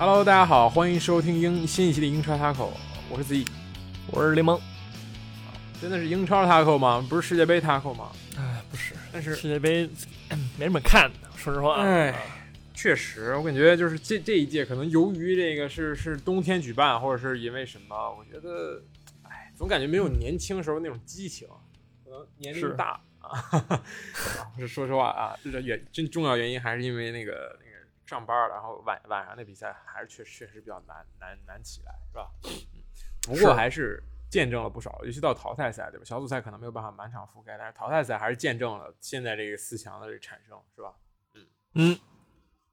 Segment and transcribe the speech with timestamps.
[0.00, 2.70] Hello，大家好，欢迎收听英新一期的英超 Taco，
[3.10, 3.44] 我是子怡，
[4.06, 4.58] 我是联盟。
[5.78, 7.06] 真的是英超 Taco 吗？
[7.06, 8.10] 不是世界杯 Taco 吗？
[8.38, 9.86] 哎，不是，但是世界杯
[10.58, 11.82] 没什么看的，说实话。
[11.82, 12.14] 哎，
[12.72, 18.82] 确实，我感觉就是这这一届可能由于这个是是冬天举办，或者是因为什么，我觉得，
[19.24, 21.46] 哎，总感觉没有年轻时候那种激情，
[22.06, 23.84] 可能年龄大 啊。
[24.58, 27.69] 是说实话啊，这原真重要原因还是因为那个那个
[28.10, 32.30] 上班了，然后晚晚上那比赛还是确确实比较难难难起来，是吧？
[32.44, 32.82] 嗯，
[33.22, 34.02] 不过还是。
[34.30, 36.04] 见证了不少，尤其到淘汰赛，对吧？
[36.04, 40.94] 小组赛可能没有办法满场覆盖，但是淘汰赛还是见证了现在这个四强的这产生，是吧？
[41.34, 41.98] 嗯嗯，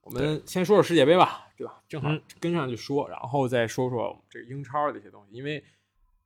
[0.02, 1.82] 我们先说说世界杯吧，对吧？
[1.90, 5.66] 正好跟上去说，然后再说说这个英超的一些东西，因为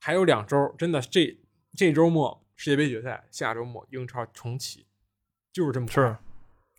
[0.01, 1.33] 还有两周，真的这
[1.77, 4.85] 这周末世界杯决赛，下周末英超重启，
[5.53, 6.17] 就是这么是，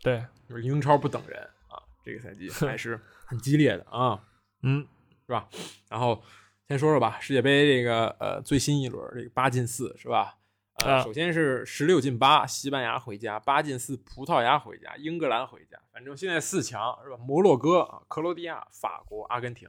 [0.02, 1.61] 对，就是英超不等人啊，
[2.04, 4.22] 这个赛季 还是很激烈的啊，
[4.62, 4.86] 嗯，
[5.26, 5.48] 是吧？
[5.88, 6.22] 然后。
[6.68, 10.38] 先说说吧，世界杯这个呃最新一轮这个八进四是吧？
[10.76, 15.78] 呃，首先是十六进八，西班牙回家；八进四，葡萄牙回家，英格兰回家。
[15.92, 17.16] 反正现在四强是吧？
[17.18, 19.68] 摩洛哥啊，克罗地亚、法国、阿根廷。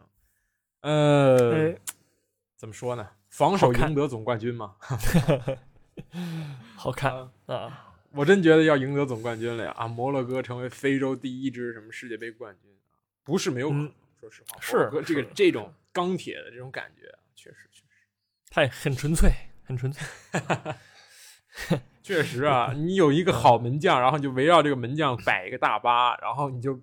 [0.80, 1.76] 呃，
[2.56, 3.10] 怎么说呢？
[3.28, 4.76] 防守赢得总冠军吗？
[6.78, 7.93] 好看啊！
[8.16, 9.72] 我真觉得要赢得总冠军了呀！
[9.78, 12.82] 啊，摩洛哥成为非洲第一支什么世界杯冠军啊
[13.24, 13.92] 不是没有可能。
[14.20, 15.74] 说实话，是这个这种。
[15.92, 17.04] 钢铁的这种感觉，
[17.36, 17.86] 确实确实，
[18.50, 19.30] 太很纯粹，
[19.64, 20.04] 很纯粹。
[22.02, 26.74] 确实啊， 你有一个好门将，然后你就围绕这个门将摆一个大巴，然后你就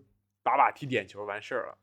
[0.45, 1.79] 把把踢点球完事儿了。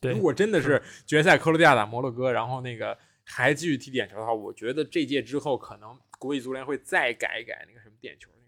[0.00, 8.41] 对，如果真的是决赛克罗地亚打摩洛哥，然后那个还继续踢点球的话，我觉得这届之后可能国际足联会再改一改那个什么点球那个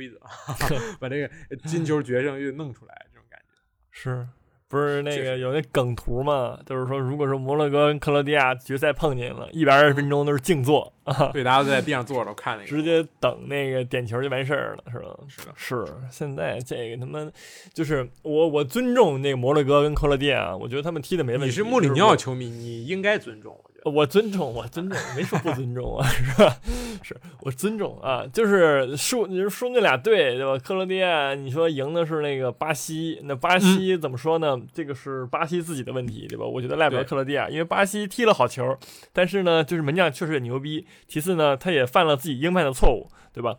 [0.00, 0.18] 规则，
[0.98, 1.30] 把这个
[1.66, 3.56] 金球决胜又弄出来，这种感觉
[3.92, 4.26] 是。
[4.68, 6.56] 不是那个有那梗图吗？
[6.64, 15.52] 就是说，如果说摩洛哥跟克罗地亚决赛碰见了，一百二十分钟都是静坐 啊，对，大家都在地上坐着看那个，直接等那个点球就完事儿了，是吧？
[15.56, 15.86] 是的，是。
[16.12, 17.28] 现在这个他妈
[17.74, 21.46] 就是我，我尊重那个摩洛哥跟克罗地亚，我觉得他们踢的没问题。
[21.46, 23.60] 你是穆里尼奥球迷，你应该尊重。
[23.84, 26.56] 我尊重，我尊重，没说不尊重啊， 是吧？
[27.02, 30.58] 是我尊重啊，就是输，你说输那俩队，对吧？
[30.58, 34.60] 克罗地亚，你说赢的是那个巴西，那巴西怎么说呢？
[34.74, 36.44] 这个是巴西自己的问题，对吧？
[36.44, 38.76] 我觉得赖不了克罗地亚，因为巴西踢了好球，
[39.12, 43.56] 但是呢，就是门将确实也牛逼，其次呢，他也犯了自己应犯的错误，对吧？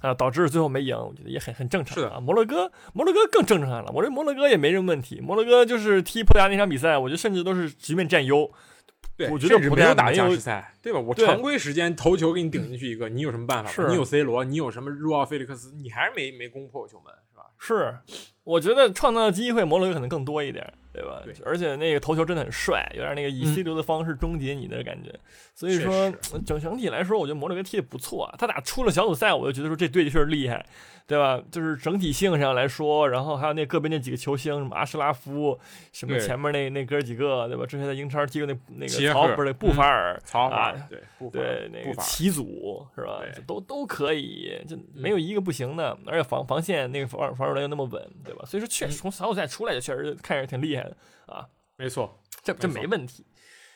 [0.00, 2.20] 啊，导致最后没赢，我觉得也很很正常啊。
[2.20, 8.50] 摩洛哥，摩洛哥更正常了，我这摩洛哥也没什么问题，摩洛哥就是踢葡萄牙那场比赛，我觉得甚至都是局面占优。
[9.28, 11.00] 我觉得没有打加时赛，对吧？
[11.00, 13.88] 我常规时间头球给你顶进去一个，你有什么办法？
[13.88, 17.44] 你有 C 罗，你有什么入奥菲利克斯，你还是没没攻破球门，是吧？
[17.58, 17.98] 是，
[18.44, 21.20] 我觉得创造的机会摩洛哥可能更多一点，对吧？
[21.24, 25.12] 对，而且那个头球真的很帅，有点那个以 C 流的方式终结你的感觉。
[25.54, 26.10] 所以说，
[26.44, 28.34] 整整体来说，我觉得摩洛哥踢的不错啊。
[28.38, 30.64] 他打出了小组赛，我就觉得说这队确实厉害。
[31.06, 31.42] 对吧？
[31.50, 35.58] 就是整体性上来说，然后还有那个别那几个球星，什么阿什拉夫，
[35.90, 37.66] 什么前面那那哥几个，对吧？
[37.66, 41.00] 之前在英超踢过那那个曹不是布法尔，曹啊，对
[41.32, 43.20] 对那个齐祖是吧？
[43.44, 45.98] 都都可以，就没有一个不行的。
[46.06, 48.44] 而且防防线那个防防守人又那么稳，对吧？
[48.46, 50.96] 所以说确实从小组赛出来就确实看着挺厉害的
[51.26, 51.46] 啊。
[51.76, 53.26] 没错，这这没问题。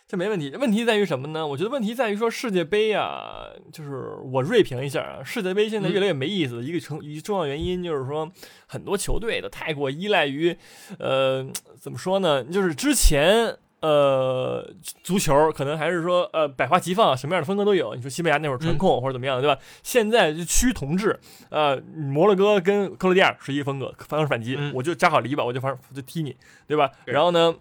[0.07, 1.47] 这没问题，问题在于什么呢？
[1.47, 6.63] 我觉得问题在于说世界杯啊，就是我锐评一下啊，世界杯现在越来越没意思。
[6.63, 8.31] 一个成一重要原因就是说，
[8.67, 10.55] 很多球队都太过依赖于，
[10.99, 11.51] 呃，
[11.81, 12.45] 怎么说呢？
[12.45, 14.67] 就是之前呃，
[15.03, 17.95] 足球可能还是说呃百花齐放，什么样的风格都有。
[17.95, 19.61] 你说西班牙那会儿传控或者怎么样，对吧？
[19.83, 21.21] 现在就趋同质，
[21.51, 26.35] 呃，摩洛哥跟克罗地亚是一个风格，防守反击，我就扎好篱笆，我就反就踢你，
[26.67, 26.91] 对吧？
[27.05, 27.55] 然后呢？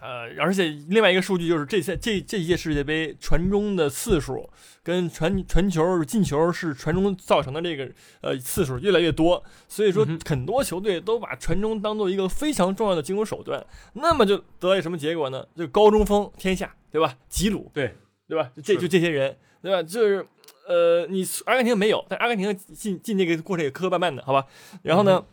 [0.00, 4.48] 呃，而且另外一个数据就是这些这这一届世界杯传中的次数
[4.82, 7.90] 跟传传球进球是传中造成的这个
[8.20, 13.64] 呃次数越来越多，所以说很多球队都把传中当做一个非常重要的进攻手段，
[13.94, 15.44] 那么就得到什么结果呢？
[15.56, 17.16] 就高中锋天下，对吧？
[17.28, 17.94] 吉鲁，对
[18.28, 18.50] 对吧？
[18.62, 19.82] 这就这些人，对吧？
[19.82, 20.26] 就是
[20.66, 24.46] 呃，你阿根廷没有，但阿根廷进进这个过程也磕磕绊绊的，好吧？
[24.82, 25.24] 然后呢？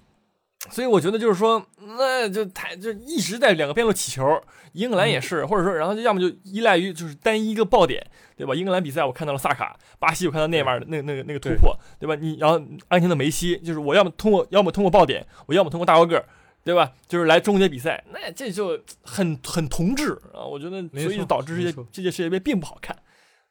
[0.72, 4.42] 所以我觉得就是说，那就太就一直在两个边路起球，
[4.74, 8.04] 英格兰也是，或者说，然后就要么就依赖于就是单一一个爆点，
[8.36, 8.56] 对吧？
[8.56, 12.16] 英格兰比赛我看到了萨卡，巴西我看到内马尔的那那个那个突破，对吧？
[12.16, 12.56] 你然后
[12.88, 16.25] 阿根廷的梅西，就是我要么通过要么通过爆点，我要么通过大高个，
[16.63, 16.94] 对吧？
[17.07, 20.42] 就是来终结比赛，那这就很很同质啊！
[20.44, 22.98] 我觉得，所以就导致这届这届世界杯并不好看。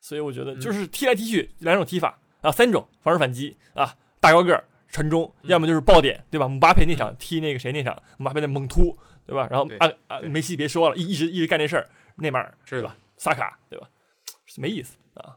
[0.01, 4.65] 所以我觉得就是踢来踢去两种踢法啊，三种防守反击啊，大高个。
[4.95, 6.47] 传中，要么就是爆点，对吧？
[6.47, 8.97] 姆巴佩那场踢那个谁那场，姆巴佩的猛突，
[9.27, 9.49] 对吧？
[9.51, 12.97] 然后啊啊，梅西别说了，一一直一直干这事儿，内马尔是吧？
[13.17, 13.91] 萨卡对吧？
[14.57, 15.35] 没意思啊。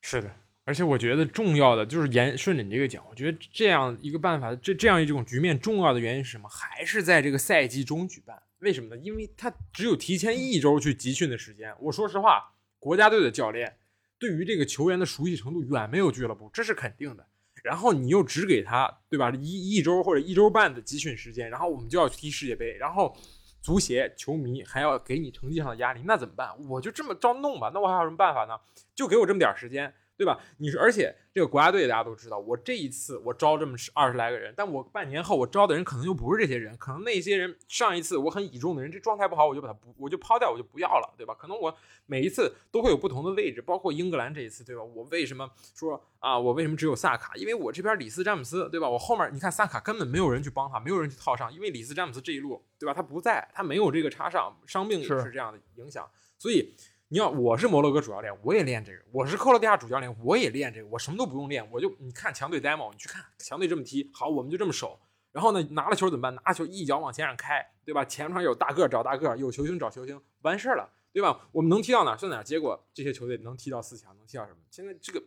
[0.00, 6.48] 是的，而且我觉得重要的就是沿顺着你这个讲，我觉得这样一个办法，这这样一种局面，重要的原因是什么？
[6.48, 8.42] 还是在这个赛季中举办？
[8.60, 8.96] 为什么呢？
[9.02, 11.74] 因为他只有提前一周去集训的时间。
[11.78, 13.76] 我说实话，国家队的教练
[14.18, 17.26] 对于这个球员的熟悉程度远没有俱乐部，这是肯定的。
[17.66, 19.30] 然后你又只给他，对吧？
[19.32, 23.12] 一一周或者一周半的集训时间，然后我们就要踢世界杯，然后
[23.60, 26.48] 足协球迷还要给你成绩上的压力，那怎么办？
[26.68, 28.56] 我就这么着弄吧，那我还有什么办法呢？
[28.94, 29.92] 就给我这么点时间。
[30.16, 30.40] 对吧？
[30.58, 41.34] 你说，而且这个国家队大家都知道，我这一次我招这么二十来个人，但我半年后我招的人可能就不是这些人，可能那些人上一次我很倚重的人，这状态不好，我就把他不，我就抛掉，我就不要了，对吧？
[41.34, 41.76] 可能我
[42.06, 44.82] 每一次都会有不同的位置，包括英格兰这一次，对吧？
[44.82, 46.38] 我为什么说啊？
[46.38, 47.34] 我为什么只有萨卡？
[47.36, 48.88] 因为我这边里斯詹姆斯，对吧？
[48.88, 52.94] 我后面你看萨卡根本没有人去帮他，没有人去套上，因为里斯詹姆斯这一路，对吧？
[52.94, 56.08] 他不在，他没有这个插上，伤病也是这样的影响，
[56.38, 56.74] 所以。
[57.08, 60.88] 你要我是摩洛哥主教练，我也练这个；我是克罗地亚主教练，我也练这个。
[60.88, 64.98] 我什么都不用练，我就你看强队 demo，你去看强队这么踢，好，我们就这么守。
[65.30, 66.34] 然后呢，拿了球怎么办？
[66.34, 68.04] 拿了球一脚往前上开，对吧？
[68.04, 71.48] 前场有大个找大个，有球星找球星，完事儿了，对吧？
[71.52, 72.42] 我们能踢到哪算哪。
[72.42, 74.58] 结果这些球队能踢到四强，能踢到什么？
[74.68, 75.22] 现在这个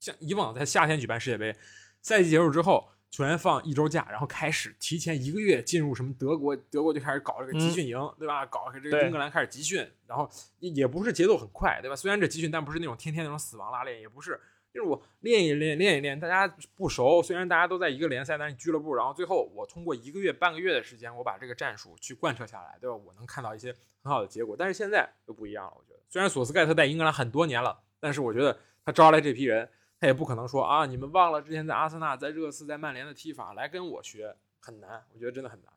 [0.00, 1.54] 像以往在夏天举办世界杯，
[2.00, 2.88] 赛季结束之后。
[3.14, 8.44] 球员放一周假，然后开始提前一个月进入什么德国，德国就开始搞这个集训营，对吧？
[8.44, 10.28] 搞这个英格兰开始集训，然后
[10.58, 11.94] 也不是节奏很快，对吧？
[11.94, 14.40] 虽然这集训，但不是那种天天那种死亡拉练，也不是，
[14.72, 22.96] 就是我练一练，练一练，大家不熟，虽然大家都在一个联赛，但是俱乐部，然后最后我通过一个月、半个月的时间，我把这个战术去贯彻下来，对吧？
[22.96, 23.72] 我能看到一些
[24.02, 24.56] 很好的结果。
[24.58, 29.70] 但是现在就不一样了，我觉得，虽然索斯盖特在英格兰很多年了，但是我觉得他招来这批人。
[30.04, 35.72] 他也不可能说啊，你们忘了之前在阿森纳、在热刺、在曼联的踢法来跟我学，很难，我觉得真的很难。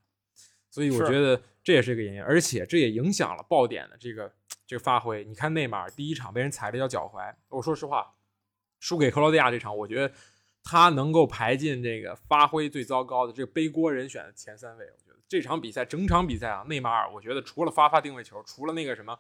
[0.69, 4.29] 所以我觉得这也是一个原因，而且这也影响了爆点的这个
[4.65, 5.23] 这个发挥。
[5.23, 8.15] 你看内马尔第一场被人踩了一脚脚踝，我说实话，
[8.81, 10.13] 输给克罗地亚这场，我觉得
[10.61, 14.85] 他能够排进这个发挥最糟糕的这个背锅人选的前三位。
[14.87, 19.17] 我觉得这场比赛整场比赛啊，内马尔我觉得除了发发定位球，除了那个什么。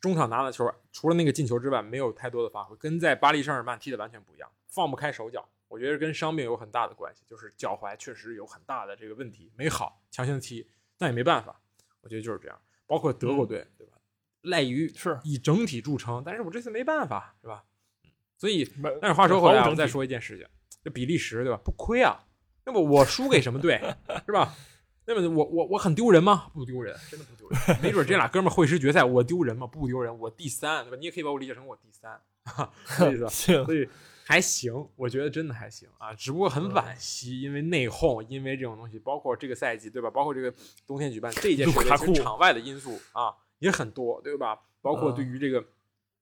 [0.00, 5.46] 中场拿的球，除了那个进球之外，没有太多的发挥，跟在巴黎圣日耳曼踢的完全不一样，放不开手脚。
[5.68, 10.66] 我觉得跟伤病有很大的关系，就是脚踝确实有很大的这个问题，没好，强行踢，
[10.98, 11.60] 那也没办法。
[12.00, 12.60] 我觉得就是这样。
[12.86, 13.92] 包括德国队，对吧？
[14.42, 17.62] 赖于是以整体著称，但是我这次没办法，是吧？
[18.36, 18.64] 所以，
[19.00, 20.46] 但是话说回来，我再说一件事情，
[20.82, 21.60] 这比利时，对吧？
[21.62, 22.26] 不亏啊，
[22.64, 23.78] 那么我输给什么队，
[24.26, 24.56] 是吧？
[25.06, 26.50] 那么我我我很丢人吗？
[26.54, 27.80] 不丢人，真的不丢人。
[27.82, 29.66] 没准这俩哥们会师决赛，我丢人吗？
[29.66, 30.96] 不丢人，我第三，对吧？
[30.96, 32.20] 你也可以把我理解成我第三，
[33.12, 33.28] 意思。
[33.64, 33.88] 所以
[34.24, 36.14] 还行，我觉得真的还行啊。
[36.14, 40.08] 只不过很惋惜，因为内讧，因为这种东西，包括这个赛季，对吧？
[40.08, 40.54] 包括这个
[40.86, 44.60] 冬天举办这件事情，场外的因素啊也很多，对吧？
[44.80, 45.64] 包括对于这个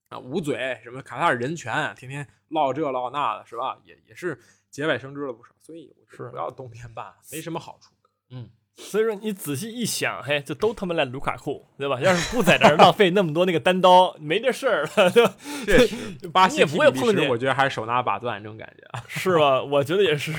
[0.09, 3.79] 啊捂嘴什么卡塔尔人权，天天唠这唠那的，是吧？
[3.85, 5.53] 也也是节外生枝了不少。
[5.59, 7.93] 所以我觉得不要冬天办，没什么好处。
[8.31, 8.49] 嗯。
[8.81, 11.99] 所以说你仔细一想，嘿，这都他妈赖卢卡库，对吧？
[12.01, 15.35] 要是不在这儿浪费那么多那个单刀，没这事儿了， 对吧？
[15.67, 15.97] 确实，
[16.33, 17.29] 巴西也不会碰见。
[17.29, 19.61] 我觉得还是手拿把攥这种感觉啊，是吧？
[19.63, 20.33] 我觉得也是。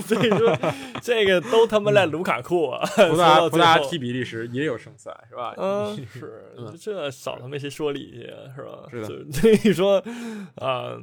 [0.00, 0.58] 所以说，
[1.00, 2.84] 这个都他妈赖卢卡库啊！
[2.96, 5.54] 葡萄葡萄牙踢比利时也有胜算，是吧？
[5.56, 6.42] 嗯，是。
[6.80, 8.22] 这少他妈些说理去，
[8.56, 8.88] 是吧？
[8.90, 9.32] 是的。
[9.32, 10.02] 所以说，
[10.56, 10.98] 啊。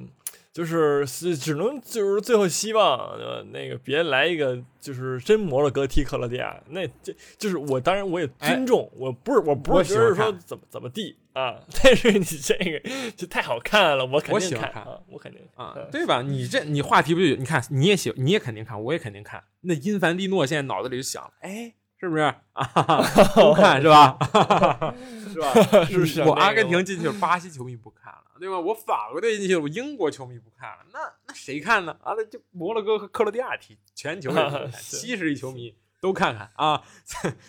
[0.53, 16.22] 就是是只能就是最后希望呃那个别来一个就是真摩洛哥踢克罗地亚，那这就是我当然我也尊重，我不是我不是觉得说怎么怎么地啊， 但是你这个就太好看了，我肯定看啊，我肯定啊，对吧？
[16.22, 19.41] 你这你话题不就你看你也喜你也肯定看，我也肯定看。
[19.62, 21.74] 那因凡蒂诺现在脑子里就想，哎。
[22.01, 22.41] 是不是啊？
[23.36, 24.17] 不看是吧？
[25.31, 25.53] 是吧？
[25.86, 26.22] 是不是？
[26.24, 28.60] 我阿根廷进去了，巴西球迷不看了，对吧？
[28.60, 31.96] 我法国队进去了，我英国球迷不看了，那那谁看呢？
[32.01, 34.31] 啊，那就摩洛哥和克罗地亚踢，全球
[34.74, 36.81] 七十亿球迷都看看啊！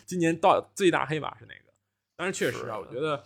[0.04, 1.73] 今年到最大黑马是哪个？
[2.14, 3.25] 但是确实啊，我觉得，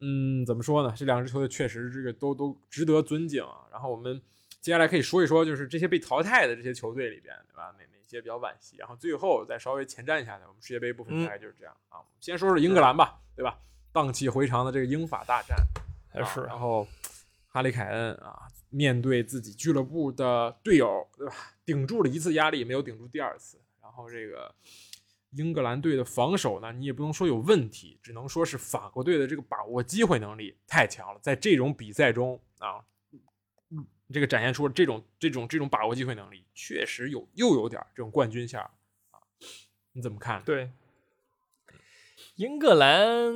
[0.00, 0.94] 嗯，怎么说呢？
[0.96, 3.66] 这两支球队确实这个都都值得尊敬啊。
[3.72, 4.22] 然后我们
[4.60, 7.74] 接下来可以说一说，就是这些被淘汰的这些球队里边，对吧？
[7.76, 7.87] 那那。
[8.10, 11.98] 些比较惋惜，然后最后再稍微前瞻一下我们世界杯部分大概就是这样啊。
[12.20, 13.58] 先说说英格兰吧，对吧？
[13.92, 15.56] 荡气回肠的这个英法大战，
[16.10, 16.86] 还是然后
[17.46, 21.34] 哈里凯恩啊，面对自己俱乐部的队友，对吧？
[21.64, 23.60] 顶住了一次压力，没有顶住第二次。
[23.82, 24.54] 然后这个
[25.30, 32.84] 英格兰队的防守呢，你也不能说有问题，只能说是法国队的这个把握机会能力太强了，在这种比赛中啊，
[34.12, 39.20] 这个展现出了这种这种这种把握机会能力，确实有又有点这种冠军相啊，
[39.92, 40.42] 你怎么看？
[40.44, 40.70] 对，
[42.36, 43.32] 英格兰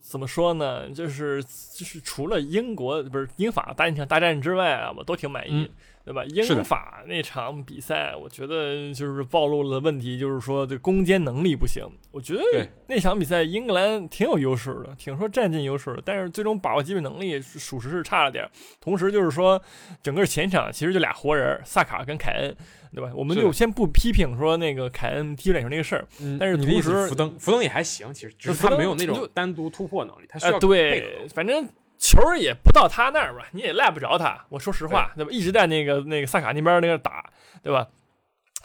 [0.00, 0.90] 怎么说呢？
[0.90, 5.70] 就是就是除了英国不是英法大战大战之外啊，我都挺满意。
[6.02, 6.24] 对吧？
[6.24, 11.84] 英法那场比赛，我觉得就是暴露了问题，就是说这攻坚能力不行。
[12.10, 12.42] 我觉得
[12.88, 18.48] 那场比赛英格兰挺有优势的，挺说占尽优势的，但是最终把握机会能力属实是差了点。
[18.80, 19.60] 同时就是说，
[20.02, 22.56] 整个前场其实就俩活人，萨卡跟凯恩，
[22.94, 23.12] 对吧？
[23.14, 26.08] 我们就先不批评说那个凯恩踢脸球那个事儿，
[26.40, 31.68] 但是同时福登福登也还行，其实只是他没有那种单独突破能力，他需要对，反正。
[32.00, 34.46] 球也不到他那儿吧，你也赖不着他。
[34.48, 35.30] 我说实话，对吧？
[35.30, 37.30] 一直在那个那个萨卡那边那个打，
[37.62, 37.86] 对吧？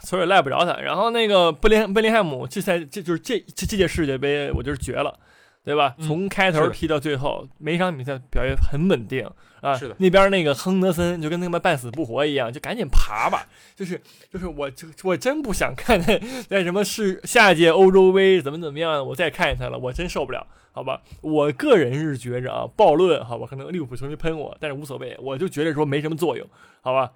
[0.03, 0.79] 球也赖不着他。
[0.79, 5.19] 然后那个贝林贝林汉姆这赛这就是这这这届世界杯，我就是绝了，
[5.65, 5.95] 对吧？
[5.99, 9.27] 从开头踢到最后，每场比赛表现很稳定
[9.61, 9.75] 啊。
[9.75, 13.47] 是的，那边那个亨德森就跟他妈半死不活一样，就赶紧爬吧。
[13.75, 13.99] 就是
[14.31, 20.45] 就是，我就我真不想看在在什么是下届欧洲杯怎么怎么样，我再看见他了，我真受不了。
[20.71, 26.45] 好吧，我个人是觉着啊，暴论，好吧，可能利物浦球迷喷我，但是无所谓，我就觉得说没什么作用，
[26.81, 27.11] 好吧。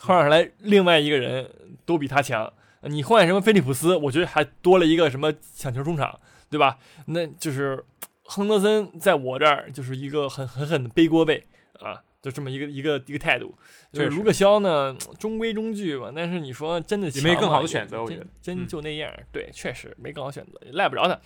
[0.00, 1.48] 换上来另外一个人
[1.86, 6.18] 都比他强，你换什么菲利普斯，我觉得还多了一个什么抢球中场，
[6.50, 6.78] 对吧？
[7.06, 7.84] 那就是
[8.22, 11.46] 亨德森在我这儿就是一个很狠狠的背锅背
[11.80, 13.54] 啊，就这么一个一个一个态度。
[13.92, 19.10] 就是卢克肖呢，中规中矩吧，但是你说真的，没更好的选择，我觉得真就那样。
[19.32, 21.18] 对，确实没更好选择，也赖不着他。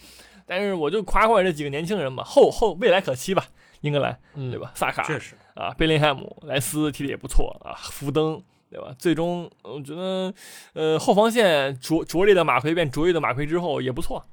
[0.46, 3.46] 但是我就夸夸这几个年轻人吧，后后未来可期吧，
[3.80, 4.72] 英格兰，对吧？
[4.74, 8.94] 萨卡确实啊，贝林汉姆、莱斯踢的也不错啊，福登，对吧？
[8.98, 10.32] 最终我觉得，
[10.74, 14.24] 呃，后防线拙拙劣的马奎变卓越的马奎之后也不错，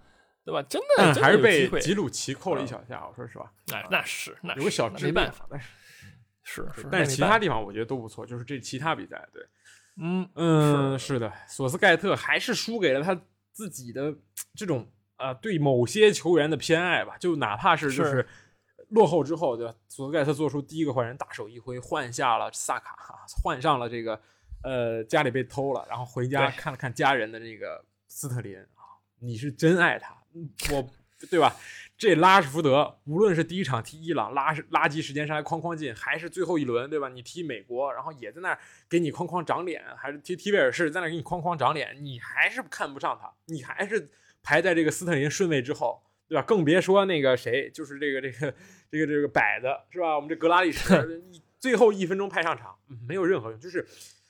[0.48, 0.66] 对吧？
[0.70, 5.68] 真的还是被吉鲁奇扣了一小下，我说实话，那那是那有个小没办法，但是
[6.44, 9.46] 是是，但是其他地方我觉得都不错，就是这其他比赛，对，
[10.02, 13.20] 嗯嗯，是的，索斯盖特还是输给了他
[13.52, 14.16] 自己的
[14.56, 14.88] 这种。
[15.18, 18.24] 啊，对某些球员的偏爱吧，就哪怕是就是
[18.90, 19.74] 落后之后，对吧？
[19.90, 24.22] 索斯盖特做出第一个换人，大手一挥，换下了萨卡，换上了这个
[24.62, 30.16] 呃家里被偷了，然后回家看了看家人的这个斯特林啊，你是真爱他，
[30.72, 30.90] 我
[31.30, 31.56] 对吧？
[31.98, 37.10] 这拉什福德无论是第一场踢伊朗拉垃圾时间上来哐哐进，还是最后一轮对吧？
[37.10, 44.12] 你踢美国，然后也在那儿给你哐哐长脸，还是踢踢威尔士在那儿给你哐哐长脸，你还是看不上他，你还是。
[44.44, 46.42] 排在这个斯特林顺位之后，对吧？
[46.42, 48.54] 更别说那个谁，就是这个这个
[48.90, 50.16] 这个这个摆的是吧？
[50.16, 51.22] 我们这格拉利什
[51.60, 52.74] 最后一分钟派上场，
[53.06, 53.60] 没有任何用。
[53.60, 53.86] 就是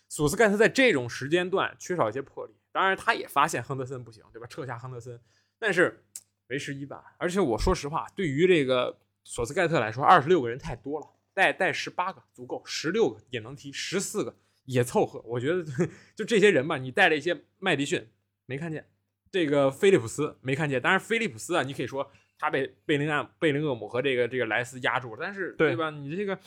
[0.09, 2.55] 索斯盖特在这种时间段缺少一些魄力。
[2.71, 4.47] 当然，他也发现亨德森不行，对吧？
[4.47, 5.19] 撤下亨德森，
[5.59, 6.03] 但是
[6.47, 7.01] 为时已晚。
[7.17, 14.35] 而且我说实话，对于这个索斯盖特来说，二十六个人太多了，带带十八个足够，十六个也能踢，十四个
[14.65, 15.21] 也凑合。
[15.25, 15.63] 我觉得
[16.15, 18.07] 就这些人吧，你带了一些麦迪逊，
[18.45, 18.89] 没看见。
[19.29, 22.09] 这个菲利普斯没看见，当然菲利普斯啊，你可以说
[22.39, 25.89] 他被贝林安、贝林厄姆和这个这个莱斯压住了，但是对吧？
[25.89, 26.39] 你这个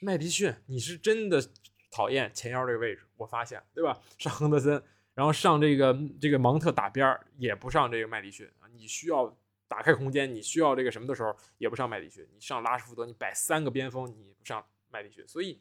[0.00, 1.42] 麦迪逊，你是真的
[1.90, 3.98] 讨厌前腰这个位置，我发现对吧？
[4.18, 4.80] 上亨德森，
[5.18, 8.70] 然后上这个这个芒特打边，也不上这个麦迪逊啊。
[8.76, 12.24] 你需要打开空间，你需要这个什么的时候，也不上麦迪逊。
[12.32, 15.60] 你上拉什福德，你摆三个边锋，你不上麦迪逊，所以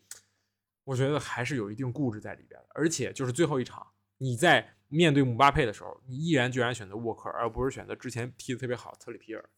[0.83, 2.67] 我觉得还是有一定固执在里边的。
[2.75, 3.87] 而且就是最后一场，
[4.19, 4.75] 你在。
[4.89, 9.49] 面对姆巴佩的时候，你毅然决然选择沃克，而不是选择之前踢的特别好特里皮尔。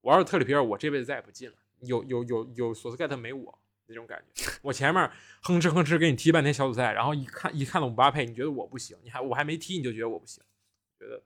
[0.00, 1.56] 我要是特里皮尔，我这辈子再也不进了。
[1.80, 4.50] 有有有有索斯盖特没我那种感觉。
[4.62, 5.10] 我前面
[5.42, 10.42] 哼哧哼哧给你踢半天小组赛，然后一看一看到姆巴佩，你觉得我不行，你还我还没踢你就觉得我不行，
[10.98, 11.22] 觉得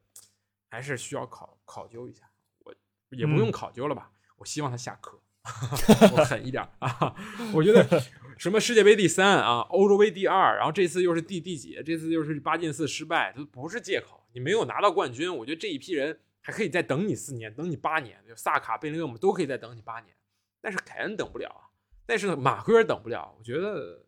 [0.69, 2.29] 还是需要考考究一下。
[2.65, 2.75] 我
[3.11, 4.11] 也不用考究了吧？
[4.37, 5.21] 我希望他下课，
[6.13, 7.15] 我狠一点啊！
[7.55, 8.03] 我觉得。
[8.39, 11.83] 什么世界杯第三啊，欧洲杯第二，然后这次又是第第几？
[11.87, 14.27] 这次又是八进四失败，都不是借口。
[14.35, 18.23] 你没有拿到冠军，我觉得这一批人还可以再等你四年，等你八年。
[18.29, 20.15] 就萨卡、贝林厄姆都可以再等你八年，
[20.61, 21.66] 但是凯恩等不了啊。
[22.07, 24.07] 但是马奎尔等不了，我觉得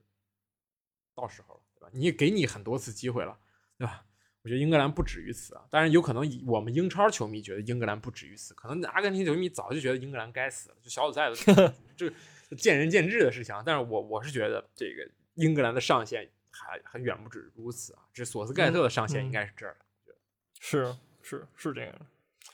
[1.14, 1.90] 到时候了，对吧？
[1.93, 3.38] 你也给你很多次机会了，
[3.76, 4.05] 对吧？
[4.43, 5.67] 我觉得英格兰不止于此啊。
[5.69, 12.11] 当然有可能我们英超球迷觉得英格兰不止于此，可能阿根廷球迷早就觉得英格兰该死了，就小组赛的 就。
[12.57, 19.76] 见仁见智的事情，但是我我是觉得这个英格兰的上限还还远不止如此啊，这索斯盖特的上限应该是这儿
[20.07, 20.14] 的，
[20.59, 22.07] 是是是这样的，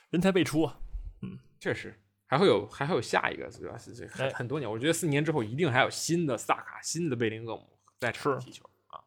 [0.09, 0.77] 人才辈出啊，
[1.21, 3.77] 嗯，确实还会有还会有下一个对吧？
[3.77, 8.99] 是这很很多年，我觉得四年之后一定还有新的萨卡、新的贝林厄姆在场踢球啊，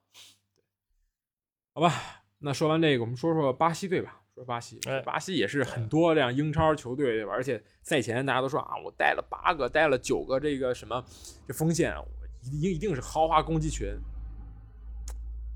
[1.74, 4.22] 好吧，那说完这个，我们说说巴西队吧。
[4.34, 7.32] 说巴西，巴西也是很多这样英超球队对吧？
[7.32, 11.04] 而且赛前大家都说啊，我带了八个，带了九个这个什么
[11.44, 11.92] 这锋线，
[12.40, 13.88] 一定一定是豪华攻击群，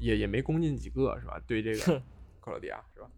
[0.01, 1.41] 也也没攻进几个是吧？
[1.47, 2.03] 对这个
[2.43, 3.09] 克罗地亚是吧？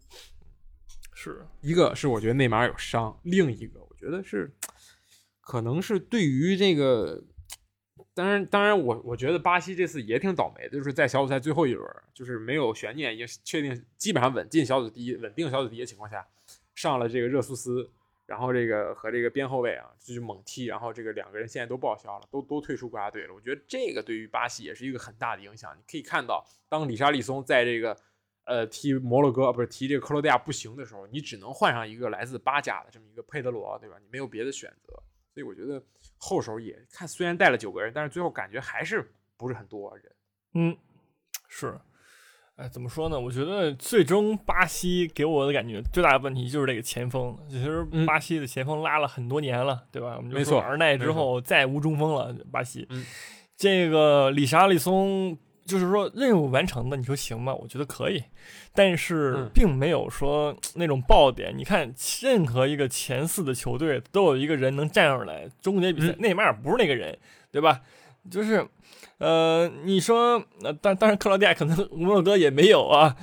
[1.15, 4.53] 是一个是我觉得内马尔有伤，另一个我觉得是
[5.41, 7.23] 可能是对于这个，
[8.13, 16.27] 当然当然我我觉得巴西这次也挺倒霉的，就是在小组赛最后一轮，就是没有悬念，也确定基本上稳进小组第一，稳定小组第一的情况下，
[16.75, 17.89] 上了这个热苏斯。
[18.27, 23.33] 然后这个和这个边后卫啊，就是猛踢，然后这个两个人现在都报销了，都都退出国家队了。
[23.35, 25.71] 我觉得这个对于巴西也是一个很大的影响。
[25.77, 27.95] 你可以看到，当里沙利松在这个
[28.45, 33.95] 呃踢摩洛哥不是踢这个克罗地亚不行的时候，你只能换上一个来自巴甲的这么一个佩德罗，对吧？
[34.01, 34.93] 你没有别的选择。
[35.33, 35.83] 所以我觉得
[36.17, 40.11] 后手也看，虽然带了九个人，但是最后感觉还是不是很多人。
[40.53, 40.77] 嗯，
[41.49, 41.77] 是。
[42.55, 43.19] 哎，怎么说呢？
[43.19, 47.37] 我觉得最终巴西给我的感觉最大的问题就是这个前锋。
[47.49, 50.15] 其实巴西的前锋拉了很多年了，对吧？
[50.15, 52.33] 我们就说尔奈之后再无中锋了。
[52.49, 52.87] 巴西，
[53.57, 57.53] 这个里沙利松就是说任务完成的，你说行吗？
[57.53, 58.23] 我觉得可以，
[58.73, 61.51] 但是并没有说那种爆点。
[61.57, 67.17] 你看，任何一个前四的球队都有一个人能站上来终结比赛，内马尔不是那个人，
[67.51, 67.81] 对吧？
[68.29, 68.65] 就是，
[69.19, 73.15] 呃，你说，那当当然，克罗地亚可能摩洛哥也没有啊。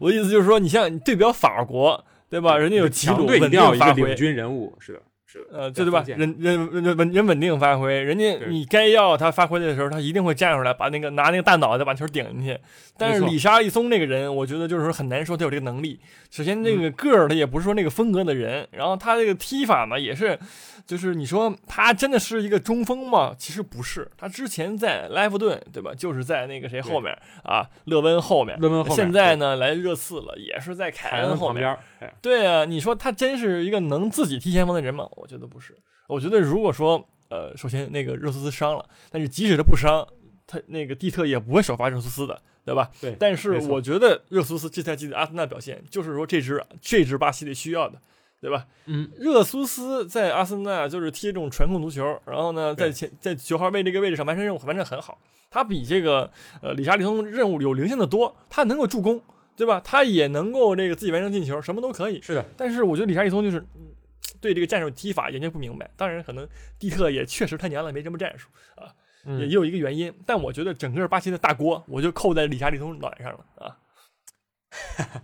[0.00, 2.56] 我的意思就是说，你像你对标法国，对吧？
[2.56, 5.02] 人家有几组稳定发挥，领军人物是的。
[5.52, 6.04] 呃，对对吧？
[6.06, 12.58] 人人人稳人稳定发挥，人家你该要他发挥的时候，他一定会站出来，把那个拿那个大脑袋把球顶进去。
[12.96, 15.98] 但是李沙利松那个人，我觉得就是说很难说他有这个能力。
[16.30, 20.38] 首先，这个个儿他也不是说那个风格的人，然后他这个踢法嘛也是，
[20.86, 23.34] 就是你说他真的是一个中锋吗？
[23.38, 25.94] 其实不是，他之前在莱弗顿，对吧？
[25.94, 28.58] 就是在那个谁后面啊，勒温后面。
[28.60, 28.96] 勒温后面。
[28.96, 31.78] 现在呢来热刺了，也是在凯恩后面。
[32.20, 35.08] 对啊，你说他真是一个能自己踢前锋的人吗？
[35.12, 35.76] 我觉得不是。
[36.08, 40.06] 我觉得如果说，呃，首先那个热苏斯伤了，但是即使他不伤，
[40.46, 42.90] 他那个蒂特也不会首发热苏斯的，对吧？
[43.00, 43.14] 对。
[43.20, 48.00] 但是我觉得热苏斯这赛季的阿森纳表现，就是说这支这支巴西队需要的，
[48.40, 48.66] 对吧？
[48.86, 49.10] 嗯。
[49.16, 55.18] 热苏斯在阿森纳就是踢这种传控足球，然后呢，在前在九号位这个位置上完成任务完成很好。
[55.50, 56.30] 他比这个
[56.62, 59.22] 呃理查利松任务有灵性的多，他能够助攻。
[59.56, 59.78] 对吧？
[59.84, 62.18] 他也能够这个自己完成进球，什么都可以。
[62.22, 63.62] 是的，但是我觉得李沙利松就是
[64.40, 65.90] 对这个战术踢法研究不明白。
[65.98, 66.48] 当然，可能
[66.78, 68.88] 蒂特也确实太娘了，没什么战术啊，
[69.38, 70.10] 也也有一个原因。
[70.24, 73.76] 但我觉得整个巴西的大锅，我就扣在李沙利松脑袋上了啊。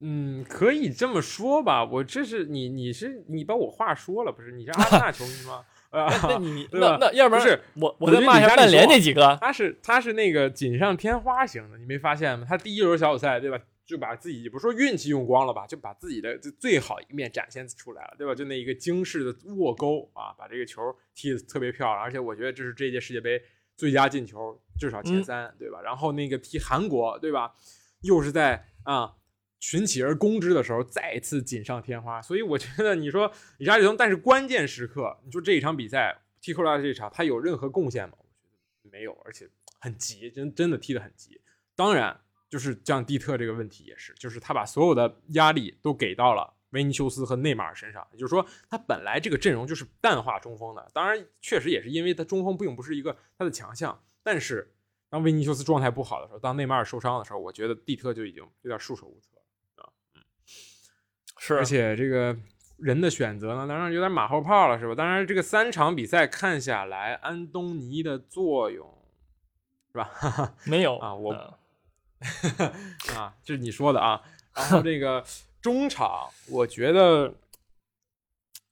[0.00, 1.84] 嗯，可以这么说吧。
[1.84, 4.52] 我这是你，你是你把我话说了，不是？
[4.52, 5.64] 你是阿森纳球迷吗？
[5.90, 12.46] 啊，那你 那那要不然是我我再骂一下曼联那几个，他是他是那个锦上添花型的，你没发现吗？
[12.48, 18.34] 他第一轮小组赛对吧，就把自己不说运气用光了吧，就把自己的最好一面展现出来了，对吧？
[18.34, 20.80] 就那一个惊世的卧钩啊，把这个球
[21.14, 23.40] 踢得特别漂亮，而且我觉得这是这届世界杯
[23.74, 25.80] 最佳进球，至少前三，对吧？
[25.82, 27.54] 然后那个踢韩国，对吧？
[28.02, 29.14] 又是在啊。
[29.60, 32.22] 群起而攻之的时候，再次锦上添花。
[32.22, 38.14] 所以我觉得你说李沙利松，但是关键时刻，你说这一场比赛踢克罗地亚这场，他有任何贡献吗？
[38.18, 38.48] 我觉
[38.84, 39.48] 得没有，而且
[39.80, 41.40] 很急，真真的踢得很急。
[41.74, 48.06] 当然，就是像蒂特这个问题也是，就是他把所有的压力都给到了维尼修斯和内马尔身上。
[48.12, 50.88] 也就是说，他本来这个阵容就是淡化中锋的。
[50.94, 54.02] 当然，确实也是因为他中锋并不是一个他的强项。
[54.22, 54.72] 但是
[55.08, 59.37] 当维尼修斯状态不好的时候，当内马尔受伤的时候，我觉得蒂特就已经有点束手无策。
[61.38, 62.36] 是，而且这个
[62.78, 64.94] 人的选择呢，当然有点马后炮了，是吧？
[64.94, 68.86] 当然，这个三场比赛看下来，安东尼的作用
[69.92, 70.54] 是吧？
[70.66, 71.32] 没有啊，我
[73.14, 74.20] 啊，这是你说的啊。
[74.54, 75.24] 然后这个
[75.62, 77.32] 中场，我觉得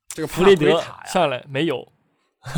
[0.08, 1.92] 这个弗雷德上来没有。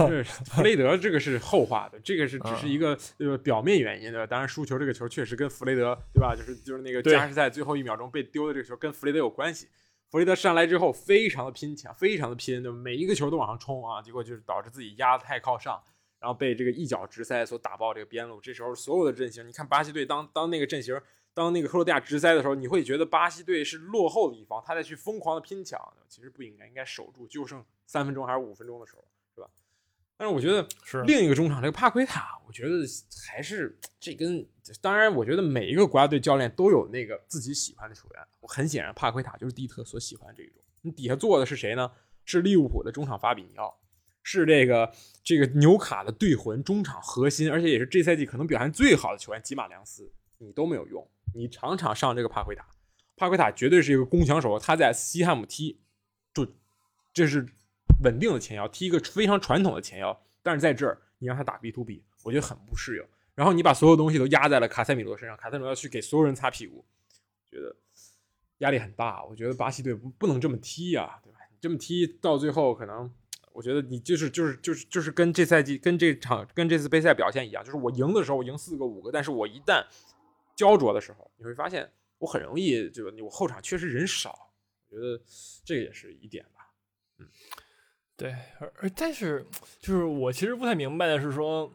[0.07, 4.27] 是弗雷德，这个是后话的，这个是只是一个呃表面原因，对吧？
[4.27, 6.37] 当然输球这个球确实跟弗雷德，对吧？
[6.37, 9.67] 就是就是那个加时赛最后一秒钟被丢的这个球跟弗雷德有关系。
[10.11, 12.73] 弗雷德上来之后，非常的拼抢，非常的拼，对？
[12.73, 15.83] 每一个球都往上冲啊，结果就是导致自己压的太靠上，
[16.19, 18.41] 然后被这个一脚直塞所打爆这个边路。
[18.41, 20.99] 这时候所有的阵型，你看巴西队当当那个阵型，
[21.35, 29.05] 当那个克罗地亚直塞的时候，你会觉得巴西队是落后的一方，他在去疯狂的拼抢，其实不应该，应该守住，就剩三分钟还是五分钟的时候，
[30.19, 32.85] 但是我觉得是另一个中场，这个帕奎塔，我觉得
[33.31, 34.45] 还是这跟
[34.81, 38.23] 当然，我觉得每一个国家队教练都有那个自己喜欢的球员。
[38.43, 40.57] 很显然，帕奎塔就是蒂特所喜欢这一种。
[40.83, 41.89] 你底下坐的是谁呢？
[42.25, 43.79] 是利物浦的中场法比尼奥，
[44.25, 50.13] 是这个这个纽卡的队魂中场核心，而且也是这赛季可能表现最好的球员吉马良斯。
[50.39, 52.67] 你都没有用，你场场上这个帕奎塔，
[53.17, 54.59] 帕奎塔绝对是一个攻强手。
[54.59, 55.81] 他在西汉姆踢，
[56.35, 56.45] 就
[57.15, 57.47] 这是。
[58.03, 63.05] 稳定的前腰踢一个非常传统的前腰，但是在这儿你让他打 B to B，我觉得很不适应。
[63.35, 66.85] 然后你把所有东西都压在了卡塞米罗身上，卡塞米罗要去给所有人擦屁股，
[67.49, 67.77] 觉得
[68.59, 69.25] 压力很大。
[69.25, 71.39] 我觉得巴西队不不能这么踢呀，对吧？
[71.51, 73.09] 你这么踢到最后，可能
[73.53, 79.85] 我觉得你就是就是就是就是跟这赛季跟这场跟这次杯赛表现一样，就是我赢的时候我赢四个五个，但是我一旦
[80.57, 84.51] 焦灼的时候，你会发现我很容易这个我后场确实人少，
[84.89, 85.21] 我觉得
[85.65, 86.73] 这个也是一点吧。
[87.19, 87.29] 嗯，
[88.19, 89.47] 对，而而但是
[89.81, 91.73] 就是我其实不太明白的是说。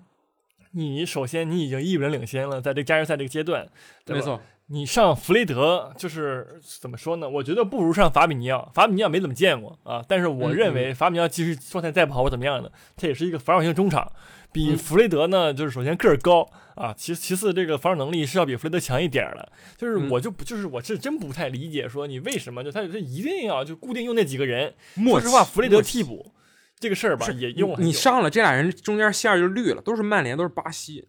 [0.75, 3.63] 你首先你已经一人领先了，在这加时赛这个阶段，
[4.07, 4.41] 没错。
[4.73, 7.29] 你上弗雷德就是怎么说呢？
[7.29, 8.71] 我觉得不如上法比尼奥。
[8.73, 14.11] 法比尼奥没怎么见过啊，但是我认为法比尼奥即使状态再不好或怎么样的，他也是一个防守型中场，
[14.51, 19.47] 比弗雷德呢就是首先个儿高啊，其其次这个防守能力是要比弗雷德强一点的。
[19.77, 24.73] 就是我就不就是我是真不太理解说你为什么就他他一定要就固定用那几个人？
[24.95, 26.33] 说实话，弗雷德替补。
[26.79, 31.07] 这个事儿吧，也用你上了，这俩人中间线就绿了，都是曼联，都是巴西，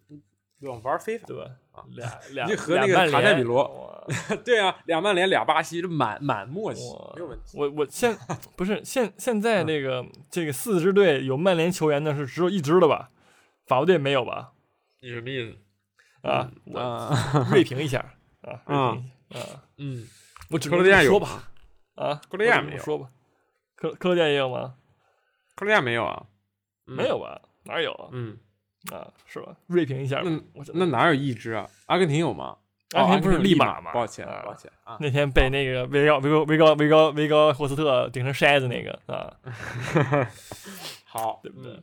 [0.65, 0.81] 对吧？
[0.83, 1.51] 玩非法，对吧？
[1.95, 4.03] 俩俩，你和那个卡塞比罗，
[4.43, 6.81] 对啊，俩曼联，俩巴西，这满满默契，
[7.15, 7.57] 没有问题。
[7.57, 8.15] 我我现
[8.55, 13.11] 不是现现在那个这个四支队有曼联球员的是只有一支了吧？
[13.67, 14.53] 法国队没有吧？
[15.01, 15.57] 你什么意思
[16.27, 16.49] 啊？
[16.65, 18.97] 我锐评一下啊啊
[19.77, 20.07] 嗯，
[20.49, 21.51] 我只克罗地亚说吧
[21.95, 23.09] 啊，克罗地亚没有说吧？
[23.75, 24.75] 克克罗地亚也有吗？
[25.55, 26.25] 克罗地亚没有啊？
[26.85, 27.41] 没有吧？
[27.63, 28.09] 哪有啊？
[28.13, 28.37] 嗯，
[28.91, 29.55] 啊，是吧？
[29.67, 30.21] 锐评一下。
[30.23, 31.67] 那我那哪有一支啊？
[31.87, 32.57] 阿根廷有吗？
[32.93, 33.91] 阿根廷不是利马吗？
[33.91, 34.97] 抱歉，抱歉啊。
[34.99, 39.33] 那天被那个维高维高维高维高维高霍斯特顶成筛子那个啊。
[41.05, 41.81] 好，对不对？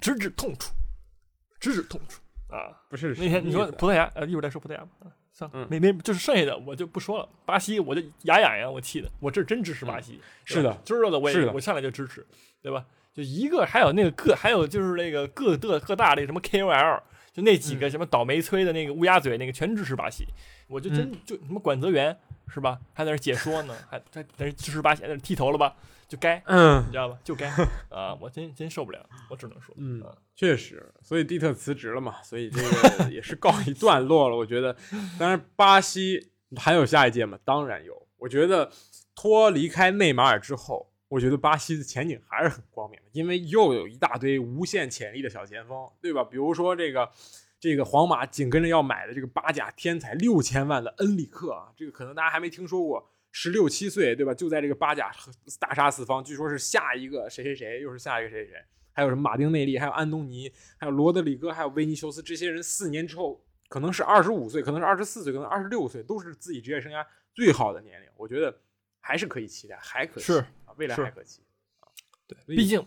[0.00, 0.72] 直指痛处，
[1.60, 2.74] 直指痛处啊！
[2.88, 4.88] 不是那天你说葡萄牙，呃，一会儿再说葡萄牙吧。
[5.32, 7.28] 算了，没没，就是剩下的我就不说了。
[7.46, 10.20] 巴西我就牙痒痒，我气的，我这真支持巴西。
[10.44, 12.26] 是的，知道的我也我上来就支持。
[12.60, 12.84] 对吧？
[13.14, 17.00] 就一个，还有那个各，还有就是那个各的各大那什么 KOL，
[17.32, 20.26] 就那几个什么倒霉催的那个乌鸦嘴，那个全支持巴西。
[20.68, 22.16] 我就真就什么管泽元
[22.48, 22.78] 是吧？
[22.94, 25.74] 还在那解说呢，还在在支持巴西，在那剃头了吧？
[26.08, 27.18] 就该，嗯，你知道吧？
[27.24, 27.48] 就该
[27.88, 28.14] 啊！
[28.20, 30.02] 我真真受不了，我只能说，嗯，
[30.34, 30.90] 确实。
[31.02, 34.36] 所以蒂特辞职了嘛，所以这个也是告一段落了。
[34.36, 34.76] 我觉得，
[35.18, 38.06] 当然巴西还有下一届嘛，当然有。
[38.18, 38.70] 我觉得
[39.14, 40.91] 托离开内马尔之后。
[41.12, 46.24] 我觉得巴西的前景还是很光明的，因为又有一大堆无限潜力的小前锋，对吧？
[46.24, 47.06] 比如说这个，
[47.60, 54.32] 这个皇马紧跟着要买的这个巴甲天才六千万的恩里克啊，这个可能大家还没听说过，十六七岁，对吧？
[54.32, 55.12] 就在这个巴甲
[55.60, 68.58] 大杀四方，据说是下一个谁谁谁，又是下一个谁谁谁，还有什么马丁内利，还有安东尼，还有罗德里戈，还有维尼修斯，这些人四年之后可能是二十五岁，可能是二十四岁，可能二十六岁，都是自己职业生涯最好的年龄，我觉得
[68.98, 70.42] 还是可以期待，还可以是。
[70.76, 71.42] 未来还可期
[71.80, 71.88] 啊！
[72.26, 72.84] 对，毕竟，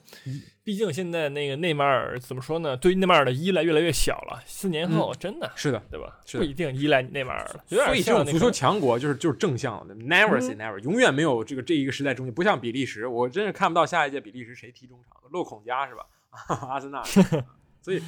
[0.64, 2.76] 毕竟现在那个内马尔怎么说呢？
[2.78, 4.42] 对内马尔的依赖越来越小了。
[4.46, 6.20] 四年后，真的是的，对吧？
[6.34, 7.64] 不一定依赖内马尔了。
[7.68, 16.06] 所以这种足球强国就是就是正向的，never say never，永远没有这个这一个时代中间，不像比利时，我真是看不到下一届比利时谁踢中场，漏孔加是吧？
[16.68, 17.04] 阿森纳，
[17.82, 18.02] 所以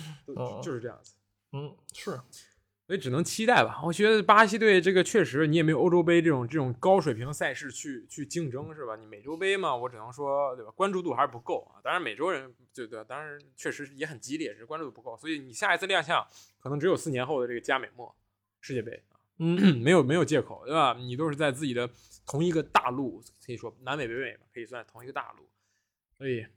[0.61, 1.13] 就是这样子。
[1.53, 2.19] 嗯，是。
[2.87, 3.81] 所以只能期待吧。
[3.83, 8.95] 我觉得巴西队这个确实，你也没有欧洲杯这种这种高水平赛事去去竞争，是吧？
[8.95, 10.71] 你美洲杯嘛，我只能说，对吧？
[10.71, 11.83] 关注度还是不够啊。
[11.83, 15.17] 当然，美洲人对对，当然确实也很激烈，只是关注度不够。
[15.17, 16.25] 所以你下一次亮相，
[16.59, 18.15] 可能只有四年后的这个加美墨
[18.61, 20.95] 世界杯啊，嗯， 没有没有借口，对吧？
[20.97, 21.89] 你都是在自己的
[22.25, 25.45] 同一个大陆，可以说南美北美吧，可以算同一个大陆。
[26.17, 26.47] 所以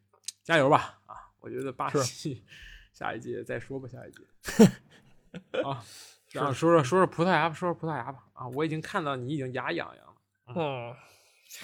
[0.45, 1.17] 加油吧啊！
[1.41, 2.45] 我觉得巴西
[2.95, 5.85] 下一届再说吧，下一届 啊。
[6.33, 8.47] 然后说说说说葡萄牙吧，说说葡萄牙吧啊！
[8.49, 10.15] 我已经看到你已经牙痒痒了。
[10.55, 10.95] 嗯，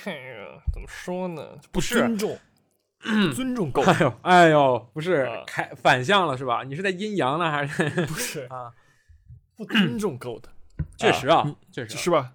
[0.04, 1.56] 这个怎么说呢？
[1.70, 2.38] 不是尊重，
[3.34, 3.82] 尊重够。
[3.82, 6.62] 哎呦，哎呦，不是开反向了是吧？
[6.64, 7.88] 你是在阴阳呢还是？
[8.06, 8.72] 不是啊，
[9.56, 10.48] 不尊重够的，
[10.98, 12.32] 确实啊，确实是吧？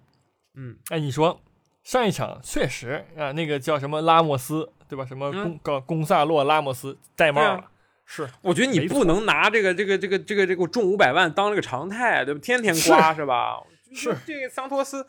[0.54, 1.40] 嗯，哎，你说
[1.82, 5.04] 上一场确实啊，那个叫什么拉莫斯对吧？
[5.04, 7.68] 什么贡贡贡萨洛拉莫斯戴帽了。
[8.04, 12.40] 是，我觉得你不能拿这个这个这个这个这个中五百万当这个常态，对吧？
[12.42, 13.62] 天天刮是吧？
[13.94, 15.06] 是这个桑托斯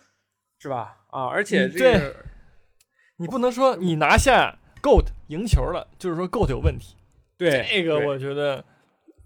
[0.59, 0.97] 是吧？
[1.09, 2.15] 啊，而且这个
[3.17, 6.95] 你不能说你拿下 GOAT 赢球了，就是说 GOAT 有问题。
[7.37, 8.63] 对，这个我觉得，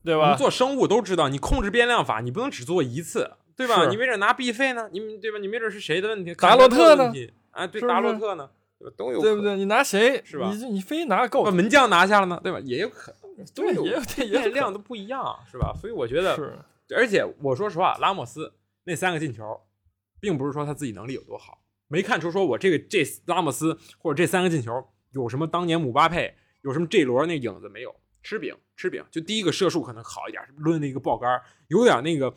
[0.04, 0.22] 对吧？
[0.22, 3.88] 我们做生物都知道，你控制变量法，你不能只做一次，对吧？
[3.90, 5.38] 你没准拿 B 费呢，你对吧？
[5.40, 6.34] 你没准是谁的问题？
[6.36, 7.12] 达洛特呢？
[7.52, 8.50] 啊，对，达洛特呢？
[8.96, 9.56] 都有，对不对？
[9.56, 10.50] 你拿谁是吧？
[10.52, 12.60] 你你非拿 GOAT 把门将拿下了呢，对吧？
[12.64, 13.27] 也有可能。
[13.54, 15.74] 对，也有变量都不一样，是吧？
[15.80, 16.58] 所以我觉得，是。
[16.96, 18.54] 而且我说实话，拉莫斯
[18.86, 19.62] 那三个进球，
[20.20, 32.34] 并不是说他自己能力有多好，没看出说我这个这拉莫斯或者这三个进球有什么当年姆巴佩有什么这轮那影子没有，吃饼吃饼，就第一个射术可能好一点，抡了一个爆杆，有点那个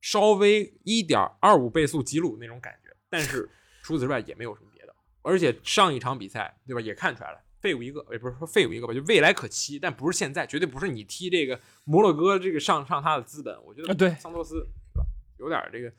[0.00, 3.48] 稍微一点二五倍速吉鲁那种感觉，但是
[3.82, 4.94] 除此之外也没有什么别的。
[5.22, 13.56] 而且上一场比赛对吧，也看出来了，废物一个，也不是说废物一个吧，就未来可期，但不是现在，绝对不是你踢这个摩洛哥这个上上他的资本。
[13.64, 15.06] 我觉得对桑托斯对吧，
[15.38, 15.92] 有点这个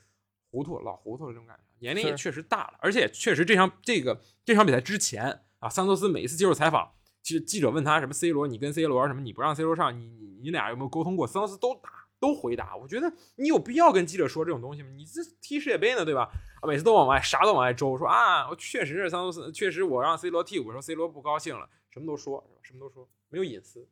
[0.52, 6.92] 糊涂老糊涂了这种感觉，年龄也确实大了，而且确实这场这个这场比赛之前啊，桑托斯每一次接受采访。
[7.24, 11.28] 其实记者问他什么 C 罗，你跟 C 罗什么，你不让 C 罗上，你你你俩有没有沟通过？
[11.28, 12.78] 桑托斯都答都回答。
[12.78, 14.90] 我觉得你有必要跟记者说这种东西吗？
[14.96, 16.30] 你这踢世界杯呢，对吧？
[16.62, 23.90] 啊，每次都往外啥都往外周，说啊，我确实是桑托斯，确实我让 C 罗替补，说 C 罗不高兴了，什么都说，什么都说，没有隐私，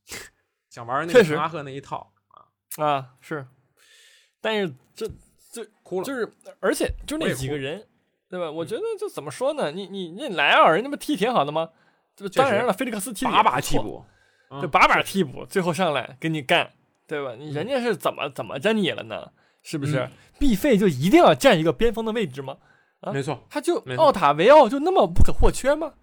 [0.70, 2.12] 想玩那个滕哈赫那一套
[2.76, 3.46] 啊啊是，
[4.40, 5.06] 但是这
[5.52, 6.28] 这哭了，就是
[6.60, 7.86] 而且就那几个人，
[8.28, 8.50] 对吧？
[8.50, 9.70] 我觉得就怎么说呢？
[9.70, 11.70] 你你你莱奥人家不踢挺好的吗？
[12.16, 14.04] 这当然了，菲利克斯踢把把替补，
[14.60, 16.72] 就把把替补，最后上来跟你干，
[17.08, 17.34] 对吧？
[17.34, 19.32] 你人家是怎么怎么着你了呢？
[19.62, 20.08] 是不是？
[20.38, 22.58] 必费就一定要占一个边锋的位置吗？
[23.00, 25.94] 啊，没错，他就奥塔维奥就那么不可或缺吗？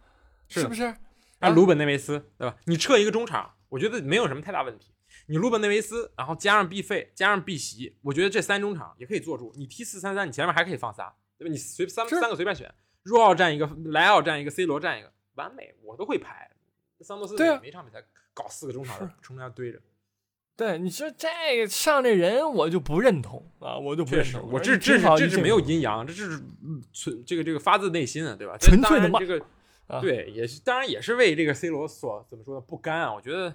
[0.49, 0.93] 是不是？
[1.39, 2.57] 啊，鲁本内维斯，对吧？
[2.65, 4.91] 你撤一个中场，我觉得没有什么太大问题。
[5.27, 9.53] 你鲁本内维斯，然后加上必费，加上必席，我觉得这三中场也可以做住。
[9.55, 11.51] 你踢四三三，你前面还可以放仨，对吧？
[11.51, 15.11] 你随三三个随便选，若奥占一个，莱奥占一个，C 罗占一个。
[15.35, 16.49] 完美，我都会排。
[17.01, 18.01] 桑托斯对啊，每场比赛
[18.33, 19.79] 搞四个中场，中间堆着。
[20.57, 24.49] 对，你说这上这人，我就不认同啊，我就不认同。
[24.51, 26.41] 我这这是这是没有阴阳，这是
[26.93, 28.55] 纯这个这个发自内心的，对吧？
[28.61, 29.45] 纯粹的这个
[30.01, 33.13] 对，也是当然也是为这个 C 罗所怎么说呢不甘啊。
[33.13, 33.53] 我觉得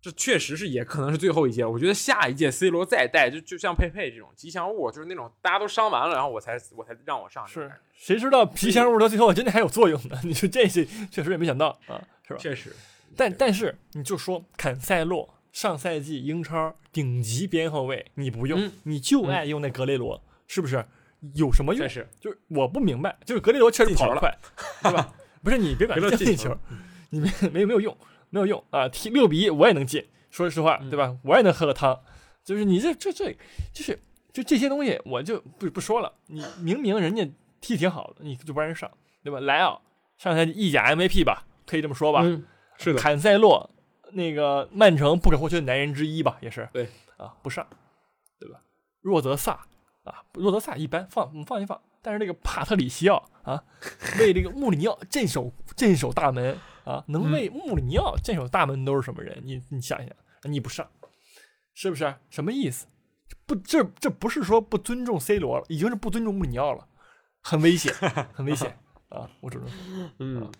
[0.00, 1.64] 这确实是也可能是最后一届。
[1.64, 7.46] 我觉得下一届 C 罗再带，就就像佩佩这种吉祥物，就是那种大家都伤完了，然后我才我才让我上。
[7.46, 10.20] 是，谁知道吉祥物到最后真的还有作用呢？
[10.24, 12.40] 你说这些确实也没想到啊，是吧？
[12.40, 12.74] 确实。
[13.16, 20.84] 但但是你就说坎塞洛上赛季英超顶级边后卫，你不用，你就爱用那格雷罗，是不是？
[21.36, 21.88] 有什么用？
[21.88, 24.36] 是，就是我不明白，就是格雷罗确实跑得快，
[24.82, 25.14] 对吧？
[25.44, 26.58] 不是你别管进球，
[27.10, 27.96] 你没没没有用，
[28.30, 28.88] 没有用啊！
[28.88, 31.16] 踢六比一我也能进，说实话，对吧？
[31.22, 31.98] 我也能喝个汤，
[32.42, 33.32] 就是你这这这
[33.72, 33.98] 就是
[34.32, 36.12] 就这些东西我就不不说了。
[36.26, 38.90] 你明明人家踢挺好的，你就不让人上，
[39.22, 39.38] 对吧？
[39.38, 39.80] 莱奥
[40.18, 42.24] 上赛季意甲 MVP 吧，可以这么说吧？
[42.76, 43.70] 是的，坎塞洛，
[44.14, 46.68] 那个曼城不可或缺的男人之一吧，也是。
[46.72, 47.66] 对啊，不上，
[48.38, 48.60] 对吧？
[49.00, 49.66] 若泽萨
[50.04, 51.80] 啊，若泽萨一般，放放一放。
[52.00, 53.64] 但是这个帕特里西奥啊，
[54.18, 59.40] 为这个穆里尼奥镇守镇守大门啊，能为穆里尼奥镇守大门都是什么人？
[59.42, 60.86] 你你想一想，你不上，
[61.72, 62.14] 是不是？
[62.28, 62.86] 什么意思？
[63.46, 66.86] 不，这这不是说不尊重 C 罗了，已经是不尊重穆里尼奥了，
[67.42, 67.94] 很危险，
[68.34, 69.30] 很危险 啊！
[69.40, 70.52] 我只能说，嗯。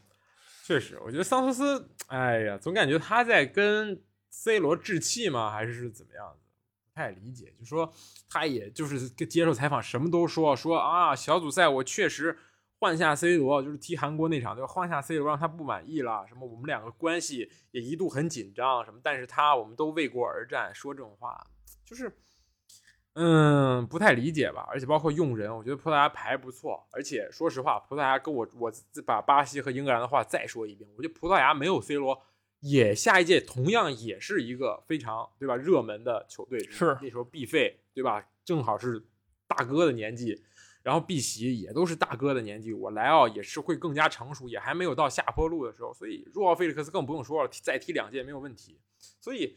[0.66, 5.50] 确实，我觉得桑托斯，哎呀，总感觉他在跟 C 罗置气吗？
[5.50, 6.40] 还是怎么样子？
[6.86, 7.52] 不太理解。
[7.58, 7.92] 就说
[8.30, 12.38] 他也就是接受采访，什么都说，说啊，小组赛我确实
[12.80, 16.24] 换下 C 罗，就是踢韩国那场，就换下 C 罗让他不满意了。
[16.26, 21.46] 什么我们两个关系也一度很紧张，什么，但是他我们都为国而战，说这种话，
[21.84, 22.10] 就是。
[23.16, 24.66] 嗯，不太理解吧？
[24.68, 26.84] 而且包括用人，我觉得葡萄牙牌不错。
[26.90, 28.72] 而且说实话，葡萄牙跟我我
[29.06, 32.20] 把巴西和英格兰的话再说一遍，我觉得葡萄牙没有 C 罗，
[32.58, 36.58] 也下一届同样也是一个非常对吧热门的球队。
[36.68, 38.26] 是那时候必费对吧？
[38.44, 39.00] 正好是
[39.46, 40.42] 大哥的年纪，
[40.82, 42.72] 然后碧玺也都是大哥的年纪。
[42.72, 45.94] 我莱奥也是会更加成熟，也还没有到下坡路的时候。
[45.94, 48.80] 所以若奥费利克斯更不用说了，再踢两届没有问题。
[49.20, 49.56] 所以，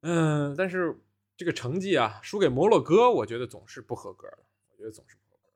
[0.00, 0.98] 嗯，但是。
[1.38, 4.38] 这个成绩啊，输给摩洛哥，我觉得总是不合格的。
[4.70, 5.52] 我觉得总是不合格。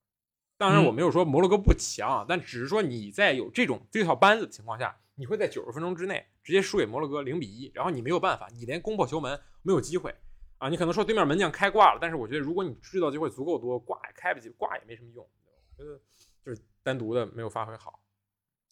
[0.56, 10.14] 当然，我没有说摩洛哥不强，但只是说你在有这种这套班子的情况下，你会在九十分钟之内直接输给摩洛哥零比一，然后你没有办法，你连攻破球门没有机会
[10.58, 10.68] 啊！
[10.68, 15.28] 你可能说对面门将开挂了，但是我觉得如果你制造机会足够多，挂也开不起，挂也没什么用。
[15.76, 16.00] 我觉得
[16.44, 17.98] 就是单独的没有发挥好，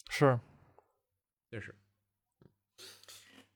[0.08, 0.38] 是，
[1.50, 1.74] 确实，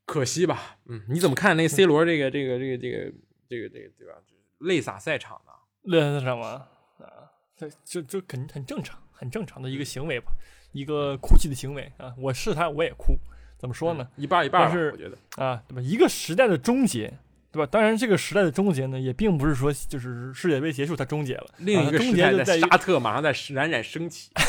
[0.05, 0.79] 可惜吧？
[0.87, 3.12] 嗯，你怎么看那 C 罗这个这个这个这个？
[3.55, 4.14] 这个这个对吧？
[4.59, 6.67] 泪洒赛场的，泪洒赛场吗？
[6.99, 10.33] 啊，这就就肯定很正常，很正常的一个行为吧，
[10.73, 12.12] 一个哭泣的行为啊。
[12.19, 13.17] 我是他，我也哭。
[13.57, 14.09] 怎么说呢？
[14.17, 15.81] 一半一半是我觉得啊，对吧？
[15.81, 17.12] 一个时代的终结，
[17.53, 17.67] 对吧？
[17.71, 21.47] 当然，这个时代的终结呢，也并不是说就是世界杯结束它终结了。
[21.59, 24.31] 另一个终结就在沙特，马上在冉冉升起。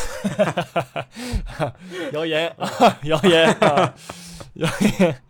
[2.13, 3.95] 谣言啊，谣言啊，
[4.55, 5.21] 谣言。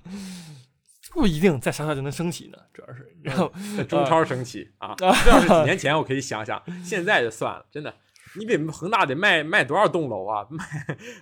[1.16, 4.94] 不一定在沙特就能升起呢，主要是然后在中超升起啊。
[5.00, 7.96] 这要是几年前我可以想想，现在就算了，真的，
[8.38, 10.66] 你比恒大得卖卖多少栋楼啊，卖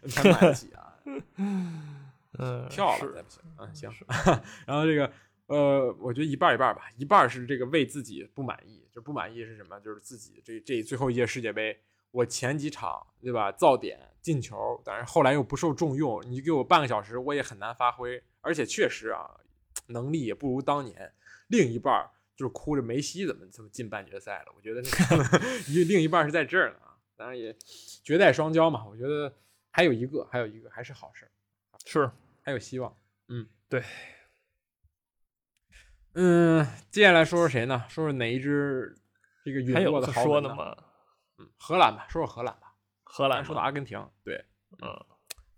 [0.09, 0.97] 才买得起啊？
[2.39, 3.91] 嗯， 跳了再不行，嗯行，
[4.65, 5.11] 然后这个
[5.45, 9.79] 呃，我觉得一半一半吧，一半是这个为自己不满意，就不满意是什么？
[9.81, 11.77] 就是自己这这最后一届世界杯，
[12.09, 19.29] 我前几场对吧造点进球，但是后来又不受重用，你给我半个小时我也很难发挥，而且确实啊，
[19.93, 21.13] 能力也不如当年。
[21.47, 25.39] 另一半儿就是哭着梅西怎么怎么进半决赛了，我觉得那个
[25.71, 27.55] 一另一半是在这儿呢啊，当然也
[28.03, 29.33] 绝代双骄嘛，我觉得
[29.71, 31.31] 还有一个还有一个还是好事儿。
[31.85, 32.09] 是
[32.41, 32.97] 还有希望。
[33.27, 33.83] 嗯，对。
[36.13, 37.85] 嗯，接下来说说谁呢？
[37.89, 38.95] 说说哪一支
[39.43, 40.77] 这个陨落的豪门可说？
[41.39, 42.75] 嗯，荷兰吧，说说荷兰吧。
[43.03, 44.43] 荷兰说的阿根廷，对
[44.81, 45.05] 嗯，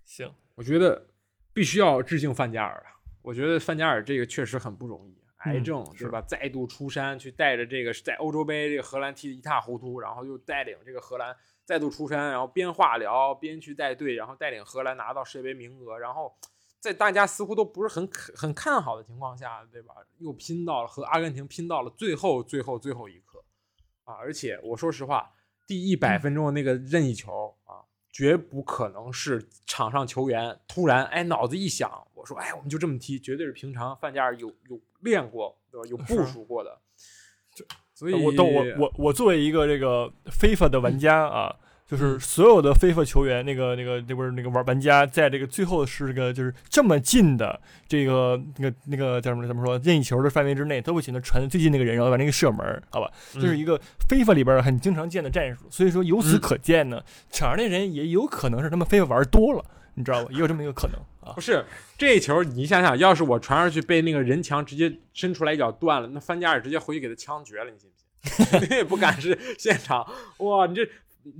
[0.03, 1.09] 行，我觉得
[1.53, 2.94] 必须要致敬范加尔了。
[3.25, 6.21] 我觉得范加尔这个确实很不容易，癌嗯症、是对吧？
[6.21, 16.31] 再度出山，去带着这个在欧洲杯这个荷兰踢得一塌糊涂，然后又带领这个荷兰再度出山，然后边化疗边去带队，然后带领荷兰拿到世界杯名额，然后
[16.79, 19.95] 在大家似乎都不是很很看好的情况下，对吧？
[20.19, 23.43] 又拼到了和阿根廷拼到了最后最后最后一刻
[24.03, 24.13] 啊！
[24.13, 25.31] 而且我说实话，
[25.65, 27.64] 第一百分钟的那个任意球啊，
[28.15, 35.89] 绝不可能是场上球员突然哎脑子一想，我说哎我们就这么踢，绝对是平常范加尔有有练过，对吧？
[35.89, 36.79] 有部署过的。
[37.93, 41.53] 所以我都我我我作为一个这个 FIFA 的玩家啊，
[41.87, 53.11] 就是所有的 FIFA 球员，那个那个那不是那个玩玩家，在这个最后是个就是这么近的这个那个那个叫什么怎么说任意球的范围之内，都会选择传最近那个人，然后把那个射门，好吧？
[53.33, 55.65] 这是嗯一个 FIFA 里边很经常见的战术。
[55.69, 60.29] 所以说由此嗯可见呢，场上那人也有可能是他们 FIFA 玩多了，你知道吧？
[60.31, 61.41] 也有这么一个可能啊不。
[61.41, 61.63] 是
[61.99, 68.01] 这球，你想想，要是我传上去被那个人墙直接伸出来一脚断了，那范加尔直接回去给他枪决了，你信不信？
[68.59, 70.03] 绝对不敢是现场
[70.39, 70.65] 哇！
[70.65, 70.81] 你这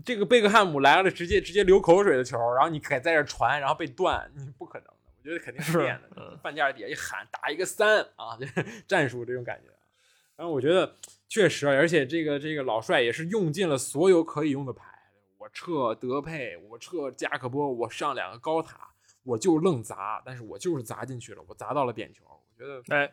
[0.03, 4.93] 这个贝克汉姆来了，直接直接流口水的球，然后你还在这传，然后被断，你不可能的。
[5.17, 6.09] 我觉得肯定是是练的。
[6.17, 8.45] 嗯范加尔底下一喊打一个三啊，这
[8.87, 9.69] 战术这种感觉。
[10.35, 10.93] 然后我觉得
[11.29, 14.85] 确实，而且这个这个老帅也是用尽了所有可以用的牌，
[15.37, 18.89] 我撤德佩，我撤加克波，我上两个高塔，
[19.23, 23.11] 我就愣砸，但是我就是砸进去了，我砸到了点球，我觉得哎，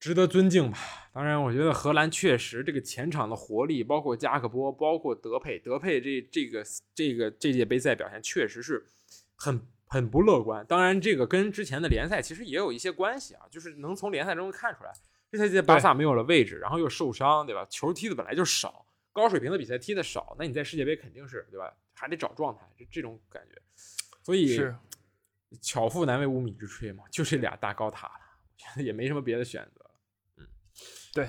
[0.00, 0.78] 值得尊敬吧。
[1.12, 8.86] 当然，我觉得荷兰确实这个前场的活力，包括加克波，包括德佩，德佩这这个这个这届杯赛表现确实是
[9.36, 10.64] 很很不乐观。
[10.66, 14.92] 当然，这个跟之前的联赛其实也有一些关系啊，就是能从联赛中看出来，
[15.30, 17.66] 这赛季巴萨没有了位置，然后又受伤，对吧？
[17.68, 21.70] 球踢的本来就少，高水平的比赛踢的少，那你在世界杯肯定是对吧？
[21.92, 23.60] 还得找状态，就这种感觉。
[24.22, 24.74] 所以是
[25.60, 28.14] 巧妇难为无米之炊嘛，就这俩大高塔了，
[28.46, 29.79] 我觉得也没什么别的选择。
[31.12, 31.28] 对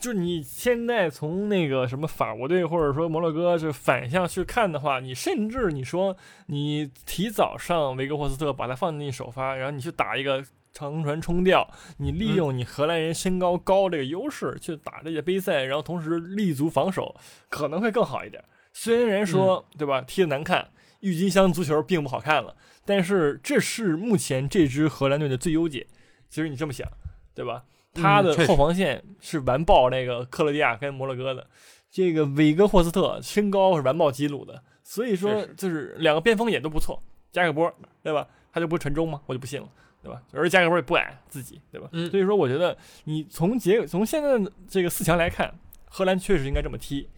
[0.00, 17.14] 就你现在从那个什么法国队或者说摩洛哥是反向去看的话，你甚至你说你提早上维格霍斯特，把他放进首发，然后你去打一个长传冲吊，你利用你荷兰人身高高这个优势去打这些杯赛，然后同时立足防守，
[17.50, 18.42] 可能会更好一点。
[18.72, 25.86] 虽然说、对吧，踢得难看，郁金香足球并不好看了，但是这是目前这支荷兰队的最优解。
[26.30, 26.88] 其实你这么想，
[27.34, 27.64] 对吧？
[27.94, 31.46] 他的后防线是完爆那个克罗地亚跟摩洛哥的，
[31.90, 37.72] 这个韦格霍斯特身高是完爆吉鲁的，所以说就是两个边锋也都不错，加个波，
[38.02, 38.26] 对吧？
[38.52, 39.20] 他就不是传中吗？
[39.26, 39.68] 我就不信了，
[40.02, 40.22] 对吧？
[40.32, 41.88] 而加个波也不矮自己，对吧？
[41.92, 45.52] 嗯所以说我觉得你从结从现在的这个四强来看，
[45.86, 47.08] 荷兰确实应该这么踢，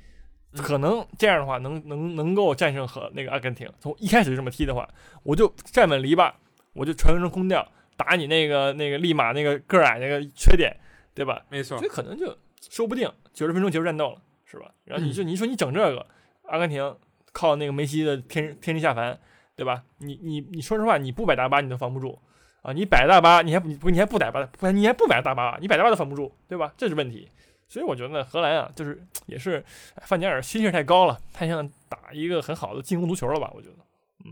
[0.52, 3.70] 嗯可能这样的话能能能够战胜和那个阿根廷。
[3.78, 4.88] 从一开始就这么踢的话，
[5.22, 6.32] 我就站稳篱笆，
[6.72, 7.66] 我就传成空调，
[8.00, 10.74] 打你那个那个立马那个个矮那个缺点，
[11.12, 11.44] 对吧？
[11.50, 12.34] 没错所以可能就
[12.70, 14.72] 说不定九十分钟结束战斗了，是吧？
[14.84, 16.06] 然后你嗯就你说你整这个，
[16.44, 16.96] 阿根廷
[17.32, 19.20] 靠那个梅西的天天之下凡，
[19.54, 19.84] 对吧？
[19.98, 22.18] 你你你说实话，你不摆大巴你都防不住
[22.62, 22.72] 啊！
[22.72, 26.72] 你摆大巴，你还不你不你还不摆巴，不你还不摆大巴，你摆大巴都防不住，对吧？
[26.78, 27.28] 这是问题。
[27.68, 33.50] 所以我觉得荷兰啊，就是也是哎范加尔心气太高了，太像打一个很好的进攻足球了吧？
[33.54, 33.76] 我觉得。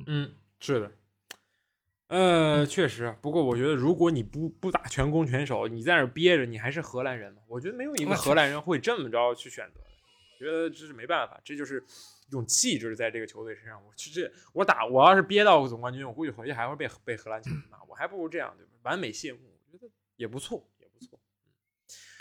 [0.06, 0.90] 嗯，是的。
[2.08, 7.42] 呃，确实，不过我觉得，如果你不不打全攻全守，你在那儿憋着，你还是荷兰人嘛？
[7.46, 9.86] 我觉得没有一个荷兰人会这么着去选择的。
[10.40, 11.84] 我觉得这是没办法，这就是
[12.28, 13.78] 一种气质在这个球队身上。
[13.84, 17.78] 我去这我打，我要是憋到总冠军，我估计回去还会被被荷兰球迷骂。
[17.88, 18.72] 我还不如这样，对吧？
[18.84, 21.20] 完美谢幕，我觉得也不错，也不错。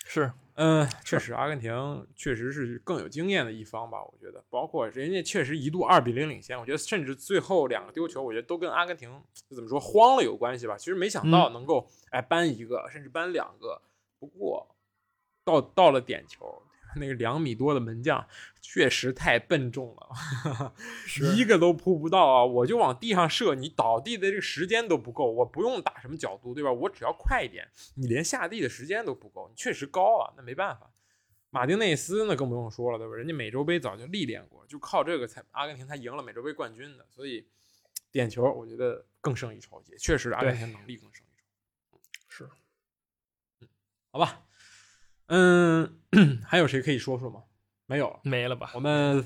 [0.06, 4.04] 是，嗯，确实，阿根廷确实是更有经验的一方吧。
[4.04, 10.76] 我觉得，包括人家确实一度二比零领先，我觉得甚至最后两个丢球，我觉得都跟阿根廷怎么说慌了有关系吧。
[10.76, 13.80] 其实没想到能够、哎扳一个，甚至扳两个。
[14.20, 14.68] 不过
[15.46, 16.60] 到到了点球，
[16.96, 18.26] 那个两米多的门将
[18.62, 20.74] 确实太笨重了，
[21.36, 22.46] 一个都扑不到啊！
[22.46, 26.72] 我就往地上射，你倒地的这个时间都不够，我不用打什么角度，对吧？
[26.72, 30.92] 我只要快一点，你连下地的时间都不够，你确实高啊，那没办法。
[31.50, 33.16] 马丁内斯那更不用说了，对吧？
[33.16, 37.48] 人家美洲杯早就历练过，就靠这个才阿根廷才赢了美洲杯冠军的，所以
[38.12, 42.00] 点球我觉得更胜一筹，也确实阿根廷能力更胜一筹。
[42.28, 42.50] 是，
[43.62, 43.68] 嗯，
[44.12, 44.47] 好吧，
[45.28, 46.00] 嗯，
[46.46, 47.44] 还有谁可以说说吗？
[47.86, 48.72] 没有了，没了吧？
[48.74, 49.26] 我们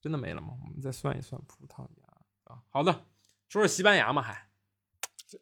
[0.00, 0.48] 真的没了吗？
[0.64, 2.58] 我们再算一算葡萄牙啊。
[2.70, 2.92] 好的，
[3.48, 4.48] 说说西班牙嘛，还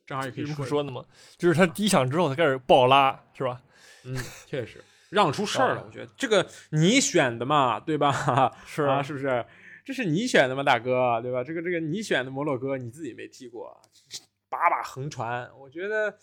[0.06, 1.04] 正好也可以说说的嘛，
[1.36, 3.62] 就是他第一场之后他开始爆拉，是吧？
[4.04, 4.16] 嗯，
[4.46, 4.82] 确实。
[5.10, 8.50] 让出事儿了，我觉得这个你选的嘛，对吧？
[8.64, 9.44] 是啊，是不是？
[9.84, 11.44] 这是你选的吗，大哥，对吧？
[11.44, 13.78] 这个这个你选的摩洛哥，你自己没踢过，
[14.48, 15.50] 把把横传。
[15.58, 16.16] 我觉得，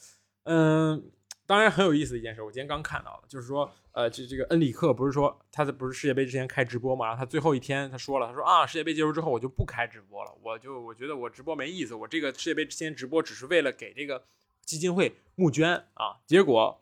[0.45, 1.11] 嗯，
[1.49, 7.07] 当然很有意思的一件事，我今天刚看到的，就是说，呃，这这个恩里克不是说他在不是世界杯之前开直播嘛？
[7.07, 14.23] 然后他最后一天他说了，他说啊，世界杯结束之后我就不开直播了，我就我觉得我直播没意思，我这个世界杯之前直播只是为了给这个
[14.63, 16.79] 基金会募捐啊，结果。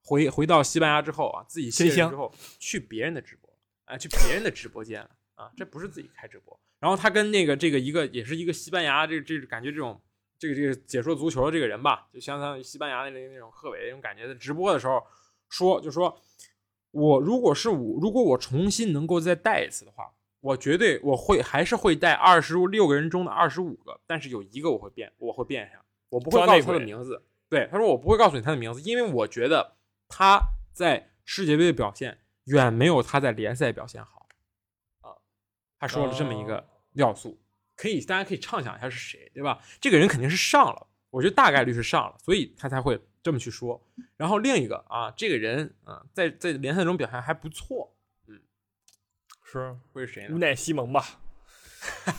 [0.00, 3.50] 回回到西班牙之后啊，自己卸任之后去别人的直播，
[3.84, 6.58] 啊，去别人的直播间了啊，这不是自己开直播。
[6.78, 10.00] 然后他跟那个这个一个也是一个西班牙这这感觉这种
[10.38, 15.02] 这个这个解说足球的这个人吧，就相当于西班牙那那种贺炜那种感觉在直播的时候
[15.48, 16.20] 说，就说
[16.90, 27.22] 我如果是我如果我重新能够再带一次的话，我绝对我会还是会带二十六个人中的二十五个，但是有一个我会变，我会变一下，我不会告诉他的名字。
[27.48, 29.74] 对，他说我不会告诉你他的名字，因为我觉得。
[30.10, 30.40] 他
[30.72, 34.26] 在世界杯的表现远没有他在联赛表现好，
[35.02, 35.20] 啊，
[35.78, 37.38] 他说了这么一个要素，
[37.78, 39.62] 可以大家可以畅想一下是谁，对吧？
[39.80, 43.80] 这个人肯定是上了，我觉得大概率是上了，所以他才会这么去说。
[44.16, 48.40] 然后另一个啊，这个人啊，在在联赛中表现还不错，嗯，
[49.44, 50.34] 是会是谁呢？
[50.34, 51.20] 无奈西蒙吧？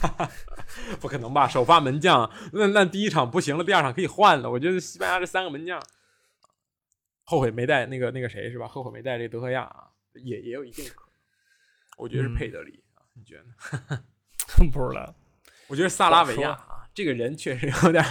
[0.98, 1.46] 不可能吧？
[1.46, 4.50] 首发门将，那那第一场不行了，第二场可以换了。
[4.50, 5.78] 我觉得西班牙这三个门将。
[7.24, 8.66] 后悔没带那个那个谁是吧？
[8.66, 11.12] 后悔没带这德赫亚啊，也也有一定可能。
[11.98, 14.04] 我觉得是佩德里啊，你觉得呢？
[14.72, 15.14] 不知道。
[15.70, 18.04] 我觉得萨拉维亚啊，这个人确实有点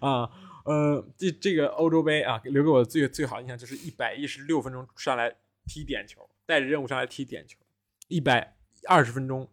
[0.00, 0.30] 啊。
[0.64, 5.34] 呃，这这个欧洲杯啊，留给我最最好印象就是一百一十六分钟上来
[5.64, 7.56] 踢点球，带着任务上来踢点球，
[8.08, 9.50] 一百二十分钟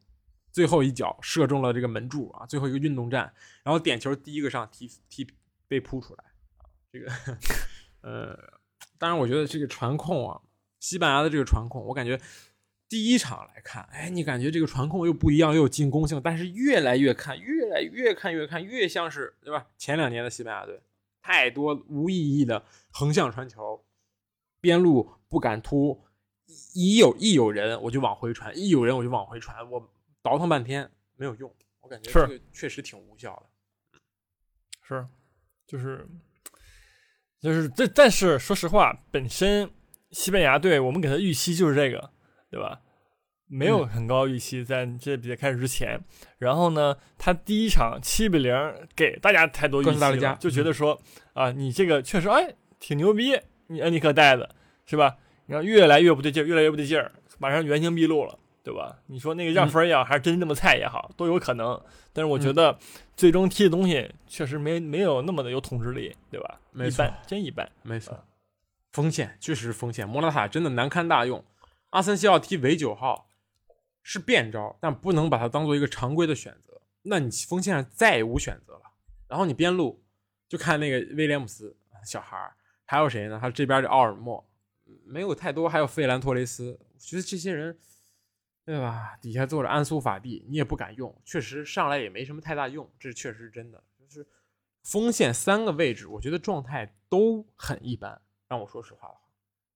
[0.51, 3.31] 最后一脚射中了这个门柱啊，最后一个运动战，
[3.63, 5.25] 然后点球第一个上踢踢
[5.69, 6.23] 被扑出来
[6.57, 7.09] 啊，这个
[8.01, 8.37] 呃。
[8.97, 10.39] 当然，我觉得这个传控啊，
[10.79, 12.19] 西班牙的这个传控，我感觉
[12.95, 19.67] 第一场来看，哎，你感觉这个传控又不一样，又有进攻性，但是越来越看，越来越看，越看越像是，对吧？
[19.77, 20.81] 前两年的西班牙队，
[21.21, 23.83] 太多无意义的横向传球，
[24.61, 26.05] 边路不敢突，
[26.73, 29.91] 一有一有人我就往回传，一有人我就往回传，我
[30.21, 33.35] 倒腾半天没有用，我感觉这个确实挺无效
[33.91, 33.99] 的，
[34.81, 35.05] 是，
[35.67, 36.07] 就是。
[37.41, 39.69] 就是这，但是说实话，本身
[40.09, 42.09] 西班牙队我们给他预期就是这个，
[42.49, 42.81] 对吧？
[43.47, 45.99] 没有很高预期在这比赛开始之前。
[46.39, 48.53] 然后呢，他第一场七比零
[48.95, 50.99] 给大家太多预期了，就觉得说
[51.33, 55.17] 啊，你这个确实哎挺牛逼，你恩尼克带的是吧？
[55.47, 58.39] 然后越来越不对劲，越来越不对劲儿，马上原形毕露了。
[58.65, 58.97] 对吧？
[59.05, 61.79] 你说那个让分也好，还是真这么菜也好，都有可能。
[62.11, 62.75] 但是我觉得
[63.15, 66.59] 最终踢的东西确实没没有那么的有统治力，对吧？
[66.73, 67.71] 一般，真一般。
[67.83, 68.25] 没错，
[68.93, 70.09] 风险确实是风险。
[70.09, 71.45] 莫拉塔真的难堪大用。
[71.91, 73.27] 阿森西奥踢伪九号
[74.05, 76.79] 是变招，但不能把它当做一个常规的选择。
[77.01, 78.83] 那你锋线上再也无选择了。
[79.27, 80.05] 然后你边路
[80.47, 81.75] 就看那个威廉姆斯
[82.05, 83.39] 小孩儿，还有谁呢？
[83.41, 84.47] 他这边的奥尔莫
[85.03, 86.79] 没有太多，还有费兰托雷斯。
[86.93, 87.77] 我觉得这些人。
[88.67, 89.15] 对吧？
[89.21, 93.83] 底下坐着安苏法蒂，你也不敢用，确实上来也没什么太大用，这确实是真的。
[93.99, 94.27] 就是
[94.81, 98.19] 锋线三个位置，我觉得状态都很一般。
[98.47, 99.21] 让我说实话的话，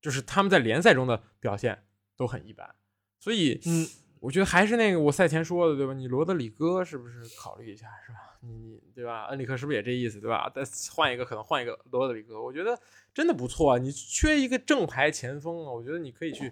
[0.01, 1.85] 就是他们在联赛中的表现
[2.17, 2.73] 都很一般。
[3.19, 3.87] 所以，嗯，
[4.19, 5.93] 我觉得还是那个我赛前说的，对吧？
[5.93, 8.37] 你罗德里戈是不是考虑一下，是吧？
[8.41, 9.27] 你你对吧？
[9.27, 10.51] 恩里克是不是也这意思，对吧？
[10.53, 10.63] 再
[10.93, 12.79] 换一个，可能换一个罗德里戈，我觉得
[13.13, 13.77] 真的不错啊。
[13.77, 16.51] 你缺一个正牌前锋啊，我觉得你可以去，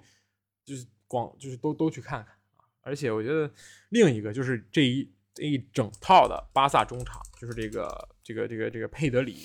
[0.65, 0.85] 就是。
[1.09, 2.67] 广就是都都去看看啊！
[2.81, 3.49] 而且我觉得
[3.91, 9.37] 另一个就是这一这一整套的巴萨中场，就是这个这个这个这个佩德里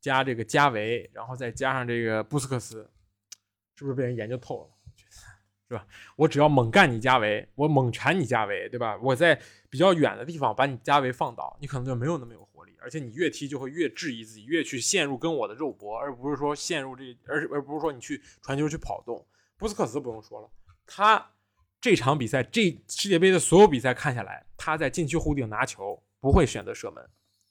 [0.00, 2.90] 加这个加维，然后再加上这个布斯克斯，
[3.76, 4.81] 是不是被人研究透了？
[5.72, 5.86] 对吧？
[6.16, 8.94] 我只要猛干你加维，我猛缠你加维，对吧？
[9.02, 19.26] 我在比较远的地方把你加维放倒，你可能就没有那么有活力，而且你越踢就会越质疑自己，越去陷入跟我的肉搏，而不是说陷入这，而而不是说你去传球去跑动。
[19.56, 20.50] 布斯克斯不用说了。
[20.86, 21.30] 他
[21.80, 27.02] 这场比赛，这世界杯的所有比赛看下来，他在禁区弧顶拿球不会选择射门，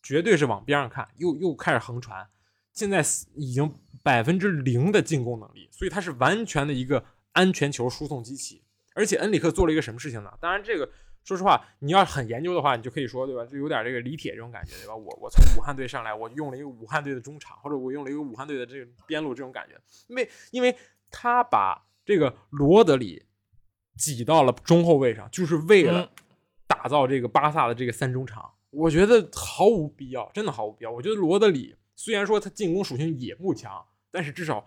[0.03, 2.29] 绝对是往边上看，又又开始横传。
[2.71, 3.03] 现在
[3.33, 7.03] 已经百分之零的进攻能力，所以他是完全的一个
[7.33, 8.63] 安全球输送机器。
[8.93, 10.31] 而且恩里克做了一个什么事情呢？
[10.41, 10.89] 当然，这个
[11.23, 13.45] 说实话，你要很研究的话，你就可以说，对吧？
[13.45, 14.95] 就有点这个李铁这种感觉，对吧？
[14.95, 20.75] 我我从武汉队上来，我用了一个武汉队的中场，或者我用了一个武汉队的这个边路这种感觉，因为因为
[21.09, 23.23] 他把这个罗德里
[23.97, 26.11] 挤到了中后卫上，就是为了
[26.67, 28.51] 打造这个巴萨的这个三中场。
[28.71, 30.91] 我觉得毫无必要，真的毫无必要。
[30.91, 31.75] 我觉得罗德里。
[31.93, 34.65] 虽然说他进攻属性也不强，但是至少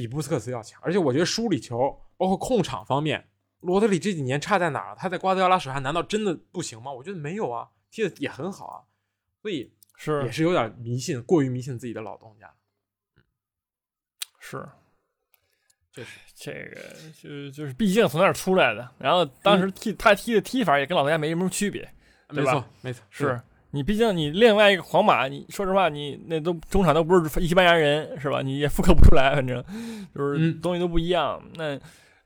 [0.00, 0.80] 比布斯克茨要强。
[0.82, 3.28] 而且我觉得梳理球，包括控场方面，
[3.60, 4.96] 罗德里这几年差在哪儿？
[4.96, 6.92] 他在瓜迪奥拉手下难道真的不行吗？
[6.92, 8.82] 我觉得没有啊，踢的也很好啊。
[9.42, 12.52] 所以是也是有点迷信，过于迷信自己的老东家。
[14.38, 14.66] 是，
[15.92, 21.88] 就是这个就就是毕竟从那儿出来的，然后当时踢他踢的踢法也跟老东家没什么区别，
[22.30, 23.40] 没错没错是。
[23.72, 28.42] 你毕竟你另外一个皇马，你说实话，你那都中场都不是西班牙人，是吧？
[28.42, 29.64] 你也复刻不出来，反正
[30.14, 31.40] 就是东西都不一样。
[31.54, 31.78] 那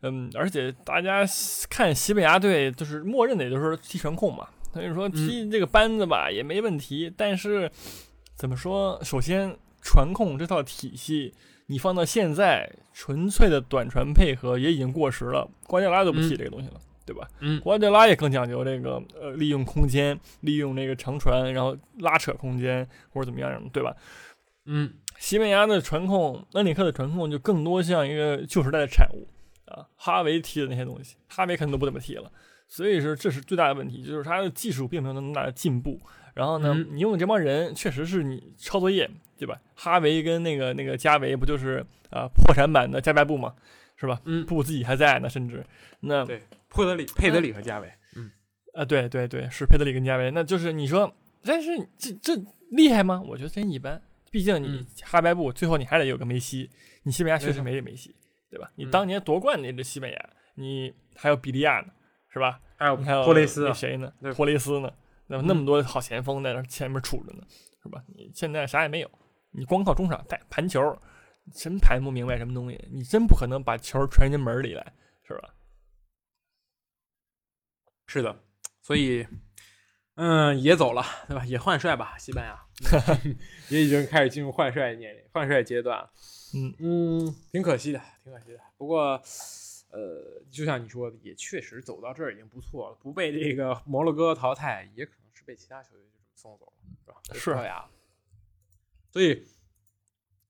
[0.02, 1.24] 嗯，而且大家
[1.68, 4.48] 看西班牙队，就是默认的也就是踢传控嘛。
[4.72, 7.70] 所以说踢这个班子吧也没问题，但是
[8.34, 8.98] 怎么说？
[9.04, 11.32] 首先传控这套体系，
[11.66, 15.48] 你放到现在，纯粹的短传配合也已经过时了。
[15.66, 16.74] 瓜迪奥拉都不踢这个东西了。
[17.04, 17.28] 对吧？
[17.40, 23.94] 嗯，瓜迪拉也更讲究这个，呃，利用空间，利用那个长传，然后拉扯空间或者怎么样，对吧？
[24.66, 29.28] 嗯，西班牙的传控，恩里克的传控就更多像一个旧时代的产物
[29.66, 29.86] 啊。
[29.96, 32.32] 哈维踢的那些东西，哈维可能都不怎么踢了，
[32.66, 36.00] 所以说这是最大的问题，就是他的技术并没有那么大的进步。
[36.34, 39.60] 然后呢，你用的这帮人确实是你抄作业，对吧？
[39.74, 43.54] 哈维跟那个那个加维不就是啊破产版的加白布嘛？
[43.96, 44.20] 是吧？
[44.24, 45.64] 嗯，布自己还在呢，甚至
[46.00, 46.42] 那对。
[46.74, 48.30] 佩德里、佩德里和加维，嗯，
[48.74, 51.10] 啊，对对对，是佩德里跟加维，那就是你说，
[51.44, 52.34] 但是这这
[52.72, 53.22] 厉害吗？
[53.26, 54.00] 我觉得真一般。
[54.30, 56.68] 毕竟你哈白布最后你还得有个梅西，
[57.04, 58.16] 你西班牙确实没梅西，
[58.50, 58.68] 对吧？
[58.74, 61.86] 你当年夺冠那支西班牙，你还有比利亚呢，
[62.32, 62.60] 是吧？
[62.76, 64.12] 还有还有托雷斯，谁呢？
[64.34, 64.92] 托雷斯呢？
[65.28, 67.44] 那么那么多好前锋在那前面杵着呢，
[67.80, 68.02] 是吧？
[68.08, 69.10] 你现在啥也没有，
[69.52, 70.82] 你光靠中场带盘球，
[71.54, 74.92] 真盘不明白什么东西，你真不可能把球传进门里来，
[75.28, 75.54] 是吧？
[78.06, 78.42] 是的，
[78.80, 79.26] 所以，
[80.14, 81.44] 嗯，也走了，对吧？
[81.46, 82.58] 也换帅吧，西班牙
[83.70, 86.10] 也已经开始进入换帅年龄、换帅阶段了。
[86.54, 88.60] 嗯嗯，挺可惜的，挺可惜的。
[88.76, 89.20] 不过，
[89.90, 97.60] 呃，就像你说的，也确实走到这儿已经不错了，不被这个摩洛哥淘汰，也可能是被其他球队就这么送走了，是吧？
[97.60, 97.84] 是呀。
[99.10, 99.44] 所以，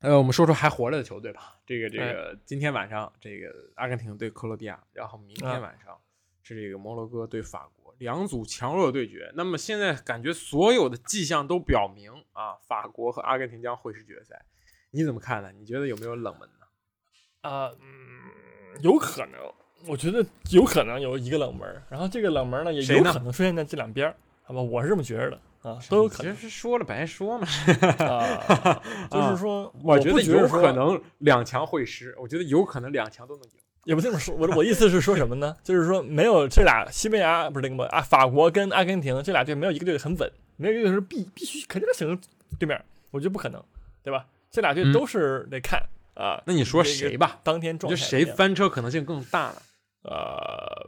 [0.01, 1.59] 呃，我们说说还活着的球队吧。
[1.67, 5.99] 这个这个，今天晚上这个阿根廷对克罗地亚，然后明天晚上。
[6.45, 14.45] 是这个摩洛哥对法国两组强弱对决，那么现在感觉所有的迹象都表明啊，法国和阿根廷将会师决赛，
[14.91, 15.51] 你怎么看呢？
[15.53, 17.49] 你觉得有没有冷门呢？
[17.49, 19.41] 啊，嗯，有可能，
[19.87, 26.35] 我觉得有可能有一个冷门，然后这个冷门呢也有可能出现在这两边，好吧，我是这么觉着的啊，都有可能。
[26.35, 27.47] 其实说了白说嘛，
[29.11, 33.51] 就是说，我觉得有可能两强会师，我觉得有可能两强都能赢。
[33.85, 35.57] 也不这么说，我我意思是说什么呢？
[35.63, 42.21] 就是说没有这俩西班牙不是那个啊，法国跟阿根廷这俩队没有一个队很稳，没有一个队是必必须肯定能赢
[42.59, 43.63] 对面，我觉得不可能，
[44.03, 44.27] 对吧？
[44.51, 45.83] 这俩队都是得看
[46.15, 46.43] 啊。
[46.47, 47.41] 那你说谁吧？
[47.43, 49.57] 当天状态，就谁翻车可能性更大呢？
[50.03, 50.87] 呃，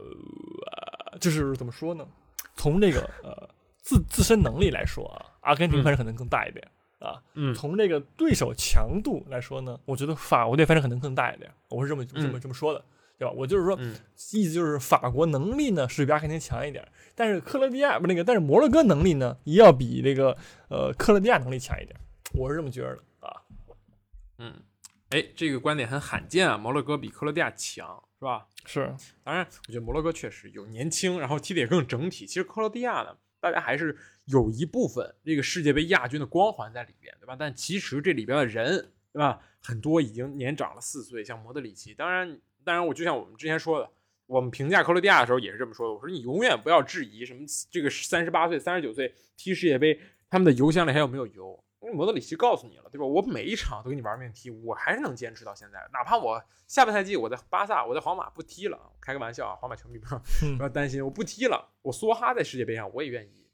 [1.19, 2.05] 就是怎么说呢？
[2.55, 3.49] 从这个呃
[3.81, 6.65] 自自身能力来说啊，阿根廷翻车可能更大一点。
[6.99, 12.83] 啊，嗯，从这个对手强度来说呢，我觉得法国队反正可能更大一点，我是这么这么这么说的，
[13.17, 13.33] 对吧？
[13.35, 13.77] 我就是说，
[14.33, 20.35] 意思就是法国能力呢是比阿根廷强一点，但是克罗地亚不那个，但是摩洛哥能力呢也要比这个
[20.69, 21.95] 呃克罗地亚能力强一点，
[22.33, 23.41] 我是这么觉得的啊。
[24.39, 24.53] 嗯，
[25.09, 28.47] 哎，这个观点很罕见啊，摩洛哥比克罗地亚强，是吧？
[28.65, 28.93] 是，
[29.23, 32.25] 当然，我觉得摩洛哥确实有年轻，然后踢得也更整体。
[32.25, 33.95] 其实克罗地亚呢，大家还是。
[34.27, 37.33] 有一部分这个世界杯亚军的光环在里边，对吧？
[37.39, 39.39] 但其实这里边的人，对吧？
[39.61, 41.93] 很多已经年长了四岁，像莫德里奇。
[41.93, 43.89] 当然，当然，我就像我们之前说的，
[44.25, 45.93] 我们评价克罗地亚的时候也是这么说的。
[45.93, 49.97] 我说你永远不要质疑什么这个三十八岁、三十九岁踢世界杯，
[50.29, 51.63] 他们的油箱里还有没有油？
[51.79, 53.05] 因为莫德里奇告诉你了，对吧？
[53.05, 55.79] 我每一场都给你玩命踢，我还是能坚持到现在。
[55.93, 60.21] 哪怕我下半赛季我在巴萨、我在皇马不踢了，开个玩笑啊，皇马球迷不要
[60.57, 63.47] 不要担心，我不踢了，我梭哈在世界杯上我也愿意。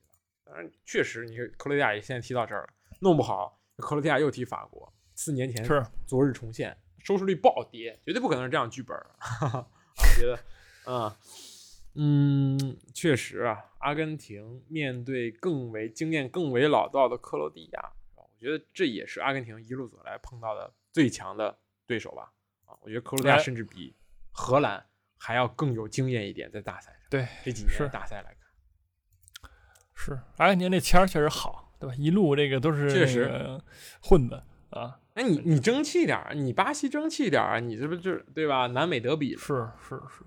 [0.45, 2.69] 当然，确实，你克罗地亚也现在踢到这儿了，
[3.01, 4.91] 弄不好克罗地亚又踢法国。
[5.15, 8.97] 四年前是昨日重现，收视率暴跌，绝对不可能是这样剧本。
[9.19, 9.67] 哈 哈
[9.97, 10.39] 我觉得
[10.85, 18.02] 嗯，嗯，确实啊，阿根廷面对更为经验、更为老道的克罗地亚，我
[18.43, 22.31] 觉得这也是阿根廷一路走来碰到的最强的对手吧。
[22.65, 23.95] 啊，我觉得科罗地亚甚至比
[24.31, 24.85] 荷兰
[25.17, 26.99] 还要更有经验一点，在大赛上。
[27.09, 29.49] 对，这几是年大赛来看，
[29.95, 31.95] 是阿根廷这签儿确实好，对吧？
[31.95, 33.61] 一路这个都是确实
[34.01, 38.67] 混的啊，哎，你你争气点儿，你巴西争气点儿啊，你这不就是对吧？
[38.67, 40.25] 南美德比是是是，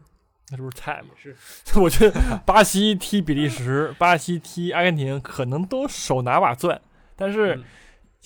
[0.51, 1.09] 那这不是菜吗？
[1.17, 1.37] 是
[1.81, 6.81] 我觉得巴西踢比利时，巴西踢阿根廷，可能都手拿把钻，
[7.17, 7.65] 但是嗯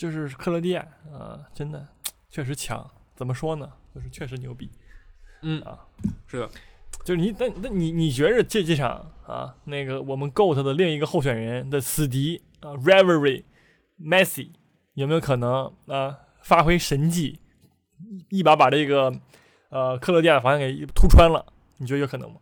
[0.00, 0.80] 就是克罗地亚
[1.12, 1.86] 啊、真的
[2.30, 2.90] 确实强。
[3.14, 3.70] 怎么说呢？
[3.94, 4.70] 就是确实牛逼。
[5.42, 5.86] 嗯啊，
[6.26, 6.48] 是的，
[7.04, 13.44] 就是你，那那你你觉着这几场啊，那个我们 GOAT 的另一个候选人的死敌啊 r e v e r y
[14.02, 14.52] Messi
[14.94, 17.38] 有没有可能啊发挥神迹，
[18.30, 19.12] 一把把这个
[19.68, 21.44] 呃克罗地亚的防线给突穿了？
[21.76, 22.40] 你觉得有可能吗？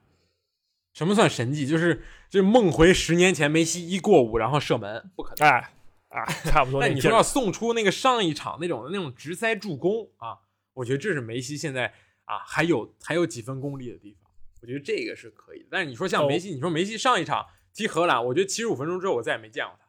[0.94, 1.66] 什么算神迹？
[1.66, 5.48] 就是就是梦回十年前梅西一过五然后射门，不可能。
[5.48, 5.72] 哎
[6.08, 10.38] 啊，差不多那你说要送出那个上一场那种那种直塞助攻啊，
[10.72, 11.92] 我觉得这是梅西现在
[12.24, 14.30] 啊还有还有几分功力的地方，
[14.62, 15.68] 我觉得这个是可以的。
[15.70, 19.86] 但是你说像梅西，你说梅西上一场踢荷兰，我觉得七十五分钟之后我再也没见过他，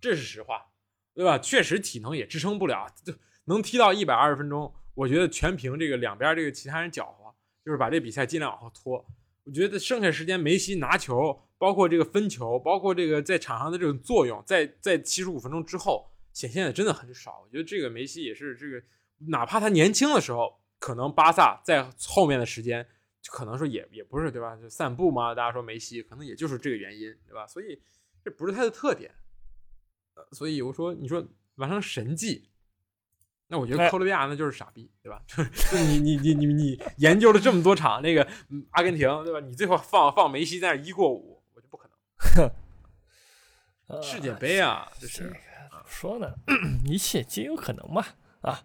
[0.00, 0.66] 这是实话，
[1.14, 1.38] 对吧？
[1.38, 7.34] 确实体能也支撑不了，就能踢到一百二十分钟，我觉得全凭这个两边这个其他人搅和，
[7.64, 9.04] 就是把这比赛尽量往后拖。
[9.44, 17.42] 我觉得剩下时间梅西拿球，包括这个分球，包括这个在场上的这种作用，在在七十五分钟之后显现的真的很少。
[17.44, 18.82] 我觉得这个梅西也是这个，
[19.28, 22.86] 哪怕他年轻的时候，可能巴萨在后面的时间，
[23.30, 24.56] 可能说也也不是对吧？
[24.56, 27.46] 就散步嘛，大家说梅西可能也就是这个原因，对吧？
[27.46, 27.80] 所以
[28.24, 29.10] 这不是他的特点。
[30.14, 32.50] 呃所以我说，你说完成神迹，
[33.52, 35.20] 那我觉得哎克罗地亚那就是傻逼，对吧？
[35.28, 39.40] 就是你你你你你研究了这么多场那个嗯阿根廷，对吧？
[39.40, 42.50] 你最后放放梅西在那一过五，我就不可能。
[43.88, 45.34] 呃世界杯啊，这这是个
[45.70, 46.32] 怎么说呢？
[46.86, 48.02] 一切皆有可能嘛
[48.40, 48.62] 啊！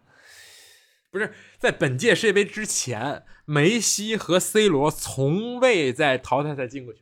[1.11, 1.33] 不是。
[1.59, 7.01] 在本届世界杯之前，梅西和 C 罗从未在淘汰赛进过球。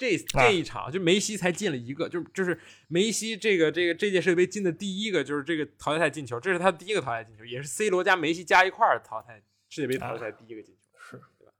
[0.00, 10.80] 这啊这一场就梅西才进了一个，就就是梅西这个这个这届世界杯进的第一个就是这个淘汰赛进球，这是他第一个淘汰进球，也是 C 罗加梅西加一块儿淘汰世界杯淘汰赛第一个进球。
[10.98, 11.52] 是对吧？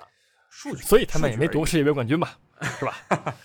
[0.00, 0.02] 啊，
[0.50, 2.36] 数据，所以他们也没夺世界杯冠军吧？
[2.60, 2.96] 是吧？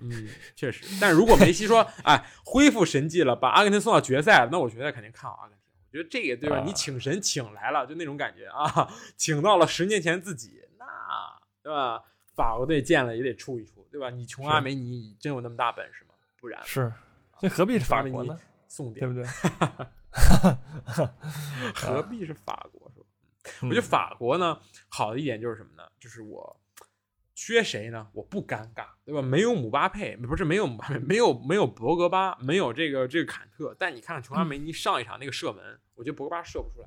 [0.00, 0.84] 嗯，确实。
[0.98, 5.60] 但是如果梅西说，哎，恢复神迹了，把阿根廷送到决赛了，那我觉得肯定看好阿根廷。
[5.92, 6.56] 我觉得这个对吧？
[6.58, 10.86] 啊你请神请来了，就那种感觉啊，请到了十年前自己，那
[11.62, 12.02] 对吧？
[12.40, 14.08] 法国队见了也得出一出，对吧？
[14.08, 16.14] 你琼阿梅尼真有那么大本事吗？
[16.40, 16.90] 不然是，
[17.38, 18.40] 这何必是法国呢？
[18.66, 19.30] 送点，对不对？
[21.76, 22.90] 何必是法国？
[22.94, 23.06] 是吧？
[23.60, 25.82] 我我觉得法国呢，好的一点就是什么呢？
[26.00, 26.58] 就是我
[27.34, 28.08] 缺谁呢？
[28.14, 29.20] 我不尴尬，对吧？
[29.20, 33.76] 没有姆巴佩，不是没有姆巴佩，没有没有博格巴，没有这个这个坎特。
[33.78, 36.86] 但你看看琼阿梅尼上一场那个射门，我觉得博格巴射不出来。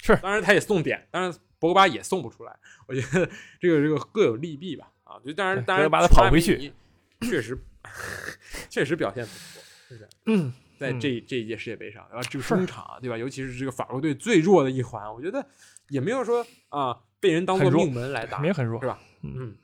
[0.00, 2.56] 是当然他也送点，当然博格巴也送不出来。
[2.88, 3.30] 我觉得
[3.60, 4.90] 这个这个各有利弊吧。
[5.04, 6.72] 啊，就当然当然，博格巴他跑回去，
[7.22, 7.56] 确实
[8.70, 10.08] 确实表现不错，是不是？
[10.26, 13.16] 嗯，在嗯这这一届世界杯上，然后这个中场啊，对吧？
[13.18, 15.44] 尤其是这个法国队最弱的一环，我觉得
[15.88, 18.98] 也没有说啊被人当做命门来打没，有很弱是，吧？
[19.22, 19.56] 嗯，嗯，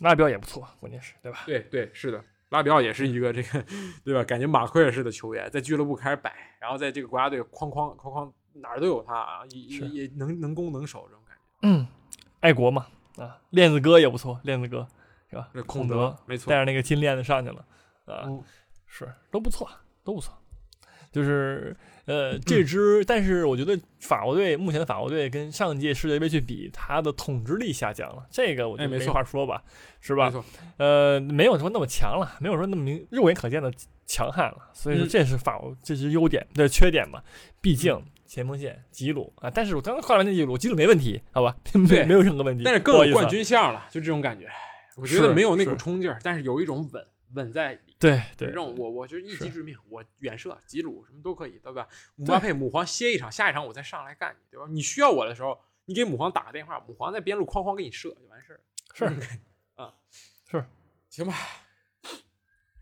[0.00, 1.42] 拉比奥也不错，关键是对吧？
[1.46, 3.64] 对对，是的，拉比奥也是一个这个，
[4.04, 4.24] 对吧？
[4.24, 11.08] 感觉马奎尔式的球员，在俱乐部开始摆，然后在这个国家队哐哐哐哐哪儿都有他啊，也也也能能攻能守。
[11.62, 11.86] 嗯，
[12.40, 12.86] 爱国嘛，
[13.16, 14.86] 啊，链子哥也不错，链子哥
[15.28, 15.48] 是吧？
[15.52, 17.64] 那孔孔德没错带，着那个金链子上去了，
[18.06, 18.42] 啊，嗯
[18.86, 19.68] 是都不错，
[20.04, 20.34] 都不错。
[21.12, 29.62] 就是呃， 这支，但是我觉得法国队目前的法国队跟上届世界杯去比，他的统治力下降了，这个我觉得没哎没错话说吧，
[30.00, 30.26] 是吧？
[30.26, 30.44] 没错，
[30.76, 33.72] 呃，没有说那么强了，没有说那么明肉眼可见的
[34.06, 37.20] 强悍了，所以说嗯这是法国这是优点，这是缺点嘛。
[37.60, 42.62] 毕竟嗯前锋线吉鲁啊，但是我刚刚看完那吉鲁，吉鲁没问题，好吧， 没对没有任何问题。
[42.62, 44.48] 但是更有冠军相了，就这种感觉。
[44.96, 47.04] 我觉得没有那股冲劲儿，但是有一种稳
[47.34, 47.80] 稳在里。
[47.98, 51.88] 对对这，种我我就是一击致命，我远射、吉鲁什么都可以，对吧？
[52.14, 54.66] 姆巴佩、姆皇歇一场，下一场我再上来干你，对吧？
[54.70, 58.60] 你需要我的时候，你给姆皇打个电话，姆皇在边路哐哐给你射就完事儿。
[58.94, 59.04] 是
[59.74, 59.92] 啊，
[60.48, 60.64] 是
[61.08, 61.34] 行吧？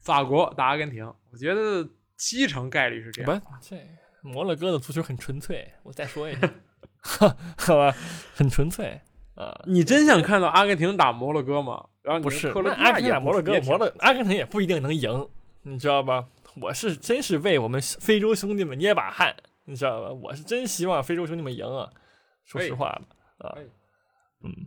[0.01, 1.89] 法国打阿根廷，我觉得
[2.19, 3.77] 七成概率是这不样。，这
[4.23, 6.53] 摩洛哥的足球很纯粹，我再说一下，
[7.57, 7.95] 好吧，
[8.35, 9.01] 很纯粹
[9.35, 9.61] 啊。
[9.67, 11.87] 你真想看到阿根廷打摩洛哥吗？
[12.03, 15.29] 然后你不是，那阿根廷摩洛哥，摩洛阿根廷也不一定能赢，
[15.63, 16.27] 你知道吧？
[16.61, 20.13] 我是真是为我们非洲兄弟们捏把汗，你知道吧？
[20.13, 21.89] 我是真希望非洲兄弟们赢啊！
[22.45, 23.03] 说实话吧，
[23.39, 23.55] 啊，
[24.43, 24.67] 嗯，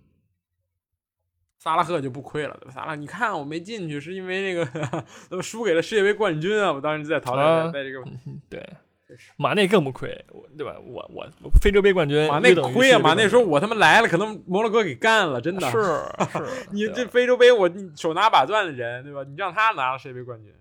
[1.58, 2.72] 萨拉赫就不亏了，对吧？
[2.72, 6.72] 萨拉，你看我没进去是因为那个 输给了世界杯冠军啊！
[6.72, 8.04] 我当时就在淘汰，在这个
[8.50, 8.64] 对。
[9.38, 10.10] 马内更不亏，
[10.58, 10.76] 对吧？
[10.80, 11.28] 我我
[11.62, 13.00] 非洲杯冠军，马内亏啊！
[13.00, 15.78] 马内说：“我他妈来了，可能摩洛哥给干了，真的是
[16.38, 16.68] 是。
[16.72, 19.24] 你这非洲杯，我手拿把攥的人，对吧？
[19.24, 20.54] 你让他拿了世界杯冠军，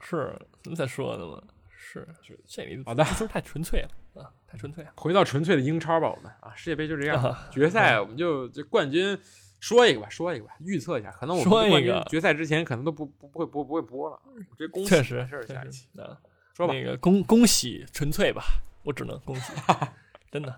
[0.00, 1.42] 是怎么才说的嘛？
[1.76, 4.90] 是是，这里好的，足球太纯粹了啊，太纯粹了。
[4.96, 9.18] 回到纯粹的英超吧，我们啊，世界杯就这样，决赛我们就这冠军
[9.60, 14.18] 说一个吧，说一个吧，预测一下，可能我们冠军决赛之前可能都不不不会播不会播了，
[14.58, 16.16] 这恭喜确实是下一期啊。
[16.54, 18.42] 说吧，那个恭恭喜纯粹吧，
[18.84, 19.52] 我只能恭喜，
[20.30, 20.50] 真的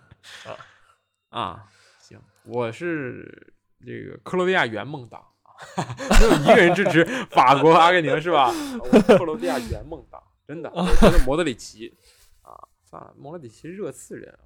[0.45, 0.57] 啊
[1.31, 1.65] 啊，
[2.01, 5.23] 行，我是这个克罗地亚圆梦党
[6.45, 8.53] 没有一个人支持法国阿根廷是吧？
[8.83, 11.95] 我克罗地亚圆梦党，真的，我觉得莫德里奇
[12.43, 12.51] 啊，
[12.91, 14.37] 算了，莫德里奇热刺人，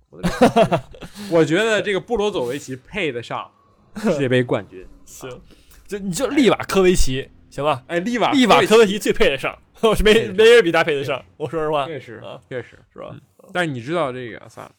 [1.30, 3.50] 我觉得这个布罗佐维奇配得上
[3.96, 5.40] 世界杯冠军，行，
[5.86, 7.30] 就你就利瓦科维奇。
[7.50, 11.24] 行吧，哎，利瓦利瓦科维奇最配得上， 我是没没人比他配得上。
[11.36, 13.14] 我说实话，确实啊，确实是吧？
[13.52, 14.72] 但是你知道这个算了，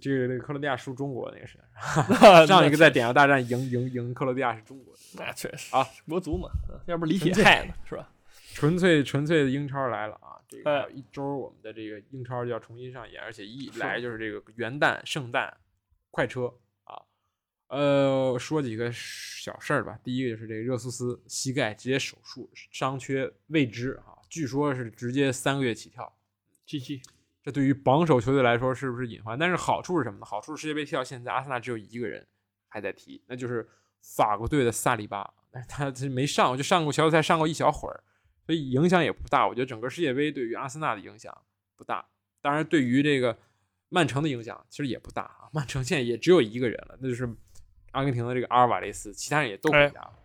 [0.00, 1.58] 这个那个克罗地亚输中国那个是
[2.46, 6.48] 上一个在点球大战赢赢赢克罗地亚是中国，那确实啊，国足嘛，
[6.86, 8.08] 要不李铁害呢 是吧？
[8.54, 10.36] 纯粹纯粹的英超来了啊！
[10.46, 15.56] 这个一周我们的这个英超就要重新上演，而且一来就是这个元旦、圣诞
[16.10, 16.52] 快车。
[17.72, 19.98] 呃，说几个小事儿吧。
[20.04, 26.14] 第一个就是这个热苏斯膝盖直接手术，伤缺未知啊，据说是直接三个月起跳。
[26.66, 27.02] GG，
[27.42, 29.38] 这对于榜首球队来说是不是隐患？
[29.38, 30.26] 但是好处是什么呢？
[30.26, 32.26] 好处是世界杯踢到现在，阿森纳只有一个人
[32.68, 33.66] 还在踢，那就是
[34.02, 38.04] 法国队的萨利巴，但是他他没上，就上过小组赛，上过一小会儿，
[38.44, 39.48] 所以影响也不大。
[39.48, 41.34] 我觉得整个世界杯对于阿森纳的影响
[41.74, 42.04] 不大，
[42.42, 43.38] 当然对于这个
[43.88, 45.48] 曼城的影响其实也不大啊。
[45.54, 47.34] 曼城现在也只有一个人了，那就是。
[47.92, 50.18] 阿根廷的这个阿尔瓦雷斯，其他人也都回家了。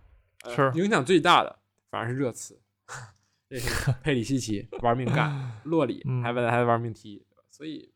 [0.56, 1.60] 是影响最大的，
[1.90, 2.60] 反而是热刺，
[3.50, 7.92] 这是 佩里西奇玩命干， 洛里还在还玩命踢，所以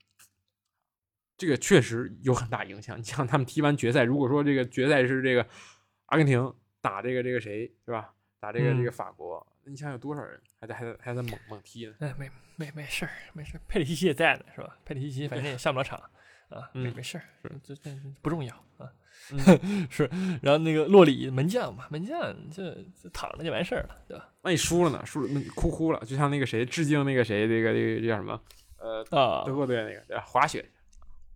[1.38, 2.99] 这个确实有很大影响。
[2.99, 5.47] 你像他们踢完决赛，如果说这个决赛是这个
[6.07, 8.13] 阿根廷打这个这个谁是吧？
[8.39, 11.93] 打这个这个法国，你想有多少人还在还在还在猛猛踢呢？
[11.99, 13.61] 哎，没没没事儿，没事儿。
[13.67, 14.78] 佩里西奇也在呢，是吧？
[14.84, 16.01] 佩里西奇反正也上不了场
[16.52, 17.24] 啊，没没事儿，
[17.64, 17.89] 这这
[18.22, 18.91] 不重要啊。
[19.89, 20.10] 是，
[20.41, 22.64] 然后那个洛里门将嘛，门将就
[23.14, 24.28] 躺着就完事儿了，对吧？
[24.41, 25.02] 万一输了呢？
[25.06, 28.39] 输了那哭哭了，就像那个谁致敬那个谁，那个那个叫什么？
[28.78, 29.04] 呃，
[29.45, 30.24] 德国队那个对吧？
[30.26, 30.68] 滑雪，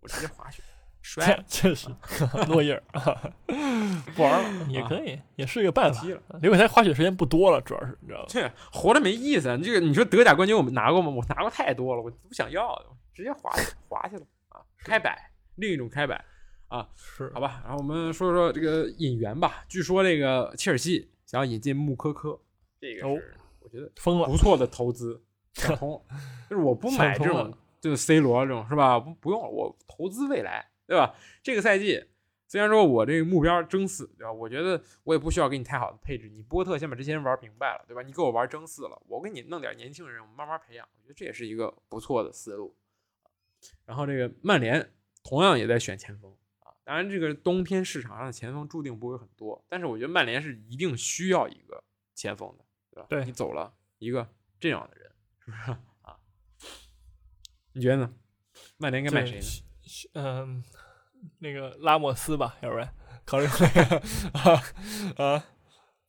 [0.00, 0.62] 我直接滑雪，
[1.00, 1.88] 摔，确实
[2.48, 2.82] 诺伊尔
[4.14, 6.02] 不玩了也可以，也是一个办法。
[6.42, 8.26] 刘伟才滑雪时间不多了，主要是你知道吧？
[8.28, 9.56] 这活着没意思。
[9.62, 11.08] 这个你说德甲冠军我们拿过吗？
[11.08, 12.76] 我拿过太多了，我不想要，
[13.14, 13.50] 直接滑
[13.88, 14.35] 滑去了啊！
[14.86, 16.24] 开摆，另一种开摆。
[16.68, 19.64] 啊，是好吧，然后我们说说这个引援吧。
[19.68, 22.40] 据说这个切尔西想要引进穆科科，
[22.80, 25.22] 这个是我觉得疯了，不错的投资，
[25.54, 26.04] 想通，
[26.50, 28.98] 就是我不买这种，就是 C 罗这种是吧？
[28.98, 31.14] 不不用了，我投资未来，对吧？
[31.40, 32.04] 这个赛季
[32.48, 34.32] 虽然说我这个目标争四，对吧？
[34.32, 38.02] 我觉得我也不需要给你太好的配置，你波特先把这些人玩明白了，对吧？
[38.02, 42.74] 你给我玩争四了，我给你弄点年轻人，我们慢慢培养，我觉得这也是一个不错的思路。
[43.84, 44.92] 然后这个曼联
[45.22, 46.72] 同样也在选前锋啊。
[46.84, 51.82] 当然，这个冬天市场上的前锋注定不会很多，但是我觉得曼联是一定需要一个
[52.14, 53.06] 前锋的，对吧？
[53.08, 54.28] 对你走了一个
[54.60, 55.10] 这样的人，
[55.44, 55.70] 是不是
[56.02, 56.16] 啊？
[57.72, 58.14] 你觉得呢？
[58.78, 59.46] 曼联应该买谁呢？
[60.14, 60.64] 嗯，
[61.38, 62.92] 那个拉莫斯吧，要不然
[63.24, 63.70] 考虑考虑
[64.32, 64.62] 啊
[65.16, 65.44] 啊，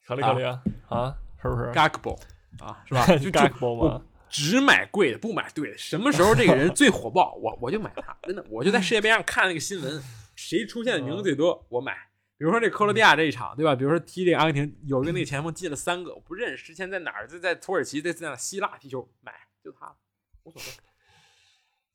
[0.05, 2.19] 考虑考虑啊啊，是不是 g a g b o
[2.59, 3.05] 啊，是吧？
[3.17, 4.05] 就 g a g b o 吗？
[4.29, 5.77] 只买贵的，不买对的。
[5.77, 8.17] 什么时候这个人最火爆，我我就买他。
[8.23, 10.03] 真的，我就在世界杯上看那个新闻。
[10.35, 11.93] 谁出现的名字最多，我买。
[12.37, 13.75] 比如说这克罗地亚这一场，对吧？
[13.75, 17.27] 比如说踢这个阿根廷，有一个那个前锋进了三个，我不认识，之前在哪儿？
[17.27, 19.95] 在在土耳其，在在希腊踢球，买就他，
[20.43, 20.67] 无所谓。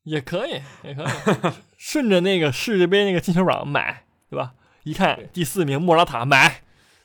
[0.03, 4.55] 也可以，也可以，顺着那个世界杯那个进球榜买，对吧？
[4.83, 6.63] 一看第四名莫拉塔，买，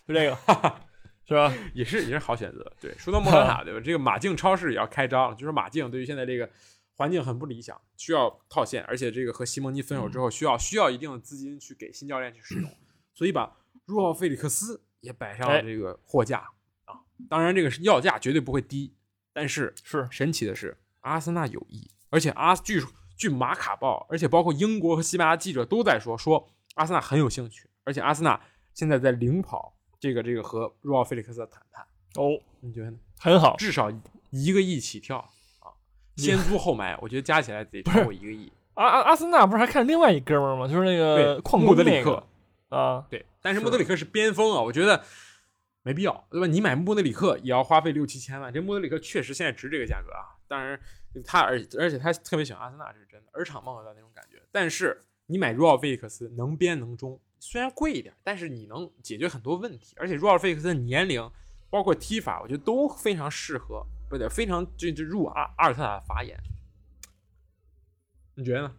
[0.08, 0.36] 就这个，
[1.28, 1.54] 是吧？
[1.76, 2.72] 也是也是好选择。
[2.80, 3.80] 对，说到莫拉塔，对吧？
[3.80, 6.50] 这个马竞超市也要开张了，就是马竞对于现在这个。
[7.00, 12.68] 环境很不理想，需要套现，而且这个和西蒙尼分手之后，需要需要一定的资金去给新教练去使用，
[13.14, 13.56] 所以把
[13.86, 16.40] 入奥费里克斯也摆上了这个货架
[16.86, 17.06] 啊。
[17.30, 18.96] 当然，这个要价绝对不会低，
[19.32, 22.82] 但是是神奇的是，阿森纳有意，而且阿据
[23.16, 28.42] 据马卡报，而且包括英国和西班牙记者都在说，说阿森纳很有兴趣，而且阿森纳
[28.74, 31.86] 现在在领跑这个这个和若奥菲利克斯的谈判。
[32.16, 32.98] 哦，你觉得呢？
[33.20, 33.92] 很好，至少
[34.32, 35.70] 一个亿起跳啊。
[36.16, 38.52] 先租后买，我觉得加起来得超过一个亿。
[38.74, 40.68] 阿阿阿森纳不是还看另外一哥们儿吗？
[40.68, 42.24] 就是那个矿莫德里克
[42.70, 43.26] 啊，对。
[43.42, 45.04] 但是莫德里克是边锋啊，我觉得
[45.84, 46.48] 没必要，对吧？
[46.48, 50.38] 你买莫德里克也要花费六七千万，这莫德里克确实现在值这个价格啊。
[50.48, 50.80] 当然，
[51.26, 54.42] 他而而且他特别喜欢阿森纳，这是真的，尔场梦的那种感觉。
[54.52, 59.96] 但是你买若奥菲利克斯能边能中，虽然贵一点，但是你能解决很多问题。
[59.98, 61.30] 而且若奥费利克斯的年龄，
[61.70, 66.38] 包括踢法，我觉得都非常适合，不对，非常就就入阿阿尔特塔的法眼。
[68.36, 68.76] 你觉得呢？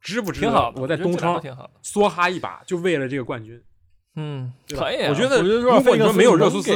[0.00, 0.80] 值不值挺好得？
[0.80, 1.70] 我在东窗挺好。
[1.82, 3.62] 梭哈一把，就为了这个冠军。
[4.14, 5.10] 嗯，可以啊。
[5.10, 6.70] 我觉得我如果你说没有热苏斯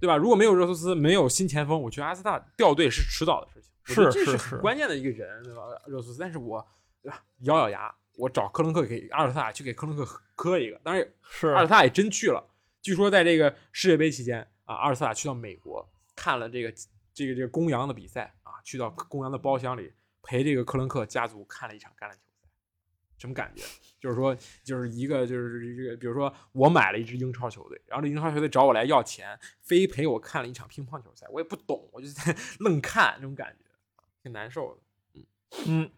[0.00, 0.16] 对吧？
[0.16, 3.70] 如果没有热苏斯，没有新前锋，我觉得阿森纳掉队是迟早的事情。
[3.86, 5.62] 是是是关键的一个人，对吧？
[5.86, 6.66] 热苏斯，但是我
[7.02, 7.22] 对吧？
[7.40, 10.80] 咬咬牙，我找克伦克给阿尔特塔去给克伦克磕一个。
[10.84, 12.44] 当然，是阿尔特塔也真去了。
[12.82, 16.72] 据说在这个世界杯期间啊，阿尔特塔去到美国看了这个
[17.12, 19.92] 这个这个公羊的比赛啊，去到公羊的包厢里
[20.22, 22.48] 陪这个克伦克家族看了一场橄榄球赛，
[23.18, 23.62] 什么感觉？
[23.98, 33.64] 就是说，就是一个就是这个，比如说我买了一支英超球队，然后这英超球队找我来要钱，非陪我看了一场乒乓球赛，我也不懂，我就在愣看，这种感觉
[34.22, 35.26] 挺难受的。
[35.66, 35.90] 嗯，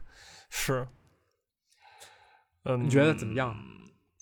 [0.50, 0.86] 是。
[2.64, 3.56] 嗯，你觉得怎么样？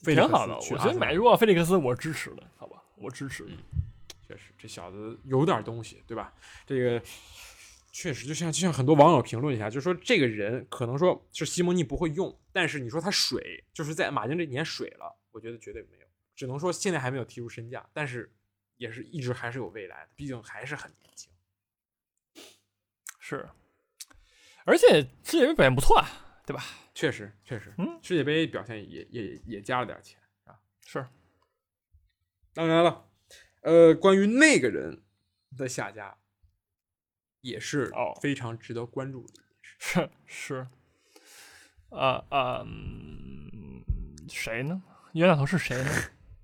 [0.05, 3.53] 挺好的，我觉得买入奥菲利克斯我支持的，好吧，我支持的。
[4.27, 6.35] 确实，这小子有点东西，对吧？
[6.67, 7.01] 这个
[7.93, 18.33] 确实，就像就像很多网友评论一下，就说这个人可能说是西蒙尼不会用，但是你说他水，就是在马竞这年水了，我觉得绝对没有，只能说现在还没有提出身价，但是
[18.77, 21.31] 也是一直还是有未来的，毕竟还是很年轻。
[23.21, 23.49] 是，
[24.65, 26.65] 而且这人表现不错啊，对吧？
[26.95, 30.59] 确实，确实，嗯，世界杯表现也也也加了点钱啊。
[30.87, 31.07] 是，
[32.53, 33.09] 当然了，
[33.63, 35.03] 呃，关于那个人
[35.57, 36.19] 的下家，
[37.41, 39.77] 也是哦非常值得关注的一件事。
[39.79, 40.67] 是是，
[41.89, 43.83] 啊啊，嗯
[44.29, 44.83] 谁呢？
[45.15, 45.91] 冤大头是谁呢？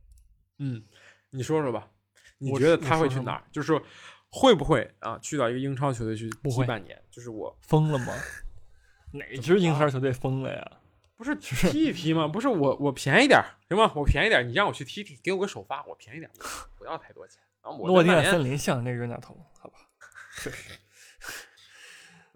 [0.61, 0.83] 嗯，
[1.31, 1.91] 你说说吧，
[2.39, 3.45] 你觉得他会去哪儿？
[3.53, 3.83] 就是说，
[4.31, 7.01] 会不会啊去到一个英超球队去不会踢半年？
[7.11, 8.15] 就是我疯了吗？
[9.13, 10.73] 哪支英超球队疯了呀？
[11.17, 12.29] 不是踢一踢吗？
[12.29, 13.91] 不是我我便宜点行吗？
[13.97, 16.31] 我便宜点，你让我去踢踢，给我个首发，我便宜点，
[16.77, 17.43] 不要太多钱。
[17.63, 19.79] 然后我诺丁汉森林像那个冤大头，好吧？
[20.41, 20.79] 确实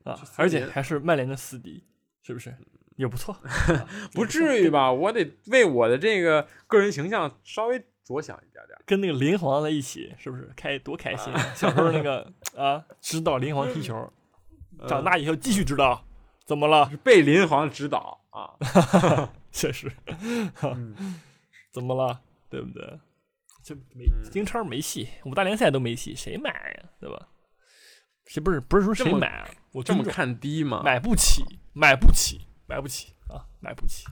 [0.03, 1.85] 啊，而且还是曼联的死敌，
[2.23, 2.55] 是不是？
[2.97, 3.35] 也不错，
[4.13, 4.93] 不至于吧？
[4.93, 8.79] 我得为我的这个个人形象稍微着想一点点。
[8.85, 11.33] 跟那个林皇在一起，是不是开多开心？
[11.33, 14.13] 啊 小时候那个啊，指导林皇踢球，
[14.87, 16.05] 长大以后继续指导，
[16.47, 16.89] 怎么了？
[16.91, 18.57] 是被林皇指导啊，
[19.53, 19.91] 确实，
[20.63, 21.21] 嗯
[21.73, 22.21] 怎么了？
[22.51, 23.01] 对不对？
[23.63, 26.91] 这没嗯英超没戏，五大联赛都没戏，谁买呀？
[27.01, 27.29] 对吧？
[28.27, 29.49] 谁不是不是说谁买啊？
[29.73, 30.83] 我这么看低吗？
[30.85, 34.05] 买不起，买不起，买不起啊，买不起。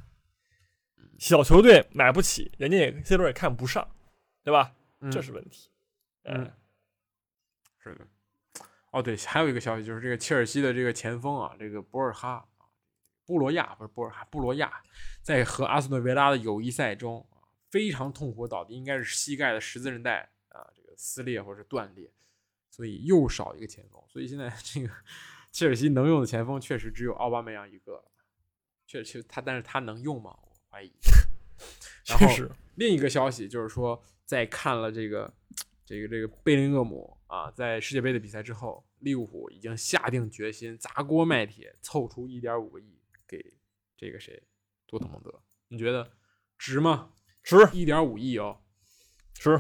[1.18, 3.87] 小球队买不起，人家也 C 罗也看不上，
[4.45, 4.72] 对吧？
[5.01, 5.70] 嗯这是问题。
[6.24, 6.53] 嗯嗯，
[7.83, 8.07] 是的。
[8.91, 12.49] 哦，对，还有一个消息就是这个切尔西的这个前锋啊，这个博尔哈，
[13.24, 14.82] 布罗亚不是博尔哈，布罗亚
[15.22, 17.38] 在和阿斯顿维拉的友谊赛中啊
[17.70, 22.11] 非常痛苦倒地，应该是膝盖的十字韧带啊这个撕裂或者是断裂，
[22.68, 24.91] 所以又少一个前锋，所以现在 这个
[25.53, 28.05] 切尔西能用的前锋确实只有奥巴梅扬一个了，
[28.86, 30.36] 确实他，但是他能用吗？
[30.43, 30.93] 我怀疑。
[32.07, 32.26] 然后
[32.74, 35.32] 另一个消息就是说，在看了这个
[35.91, 43.45] 这个这个贝林厄姆啊，在世界杯的比赛之后，利物浦已经下定决心砸锅卖铁，凑出一点五个亿给
[43.97, 44.41] 这个谁
[44.86, 45.43] 多特蒙德。
[45.66, 46.09] 你觉得
[46.57, 47.11] 值吗？
[47.43, 48.57] 值一点五亿哦，
[49.34, 49.59] 值，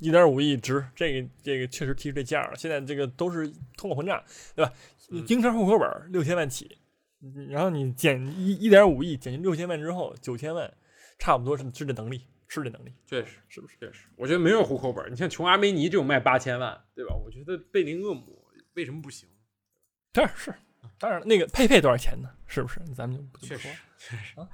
[0.00, 2.54] 一点五亿值，这个这个确实提出这价了。
[2.58, 4.22] 现在这个都是通货膨胀，
[4.54, 4.70] 对吧？
[5.10, 6.76] 嗯英超户口本六千万起，
[7.22, 10.70] 嗯然后你减一一点五亿减去六千万之后，九千万，
[11.18, 13.76] 差不多是是这能力，是这能力，确实是不是？
[13.78, 15.10] 确实，我觉得没有户口本。
[15.12, 17.14] 你像琼阿梅尼这种卖八千万，对吧？
[17.14, 18.44] 我觉得贝林厄姆
[18.74, 19.28] 为什么不行？
[20.12, 20.52] 当然是，
[20.98, 22.28] 当然那个佩佩多少钱呢？
[22.46, 22.80] 是不是？
[22.94, 24.48] 咱们就不确实，确实啊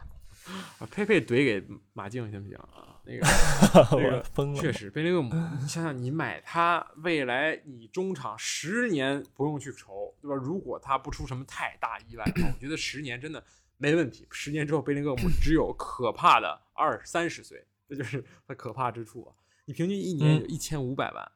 [0.78, 3.00] 啊，佩佩怼给马竞行不行啊？
[3.06, 3.26] 那个
[3.96, 4.60] 我个疯了。
[4.60, 10.34] 确实，贝林厄姆，你想想，你买他，未来你中场十年不用去愁，对吧？
[10.34, 13.42] 如果他不出什么太大意外的话，我觉得十年真的
[13.76, 14.26] 没问题。
[14.30, 19.34] 十年之后，贝林厄姆只有可怕的二三十岁，这就是他可怕之处啊！
[19.64, 21.32] 你平均一年嗯有一千五百万，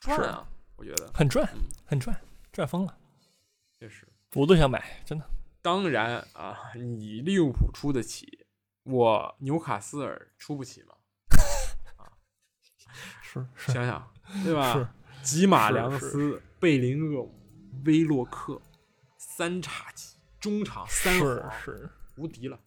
[0.00, 0.48] 赚啊！
[0.76, 2.20] 我觉得很赚嗯，很赚，
[2.52, 2.98] 赚疯了，
[3.78, 4.06] 确实。
[4.34, 5.28] 我都想买，真的。
[5.60, 8.46] 当然啊，你利物浦出得起，
[8.84, 10.94] 我纽卡斯尔出不起吗？
[13.22, 14.12] 是是想想，
[14.44, 14.72] 对吧？
[14.72, 14.88] 是，
[15.22, 17.34] 吉马良斯、贝林厄姆、
[17.84, 18.60] 威洛克，
[19.16, 22.58] 三叉戟，中场三是皇，是，无敌了。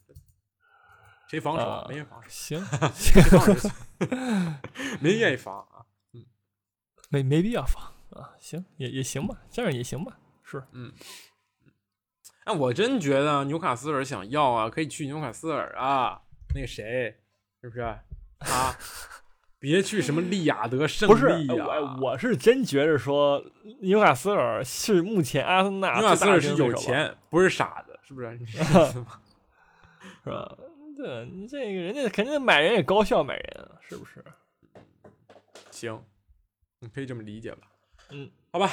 [1.34, 1.63] 谁防守？
[1.67, 2.61] 啊没人防守，行
[5.01, 5.81] 没人愿意防啊。
[6.13, 6.23] 嗯
[7.09, 10.93] 没没必要防啊，行也也行吧，这样也行吧，是嗯
[12.43, 16.21] 哎，我真觉得纽卡斯尔想要啊，可以去纽卡斯尔啊。
[16.53, 17.17] 那个谁，
[17.61, 18.03] 是不是啊？
[19.57, 23.43] 别去什么利雅得胜不是利呀、我我是真觉着说
[23.81, 28.38] 纽卡斯尔是目前阿森纳纽卡斯尔是有钱，不是傻子，是不是？
[28.45, 30.55] 是吧？
[31.03, 34.23] 对你这个人家肯定买人也高效买人啊，是不是？
[35.69, 36.01] 行，
[36.79, 37.69] 你可以这么理解吧。
[38.11, 38.69] 嗯，好吧，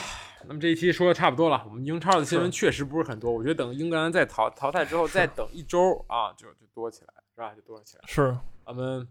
[0.47, 1.65] 那么这一期说的差不多了。
[1.67, 7.53] 我们英超的新闻确实不是很多，我觉得等英格兰再淘淘汰之后，再等一周啊，就就多起来，是吧？
[7.53, 8.03] 就多起来。
[8.07, 9.09] 是咱们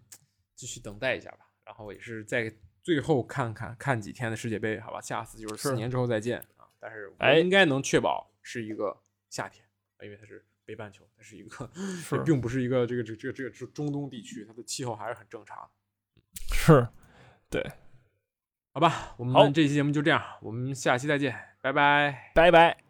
[0.55, 2.49] 继续等待一下吧，然后也是在
[2.81, 5.01] 最后看看看几天的世界杯，好吧？
[5.01, 6.63] 下次就是四年之后再见啊！
[6.79, 8.95] 但是我哎应该能确保是一个
[9.29, 9.65] 夏天，
[10.03, 11.67] 因为它是北半球，它是一个，
[12.05, 16.55] 是并不是一个这个这个这个这个中东地区，它的气候还是很正常的。
[16.55, 16.87] 是，
[17.49, 17.71] 对，
[18.71, 22.31] 好吧，我们这期节目就这样，我们下期再见，拜拜。
[22.35, 22.88] 拜拜。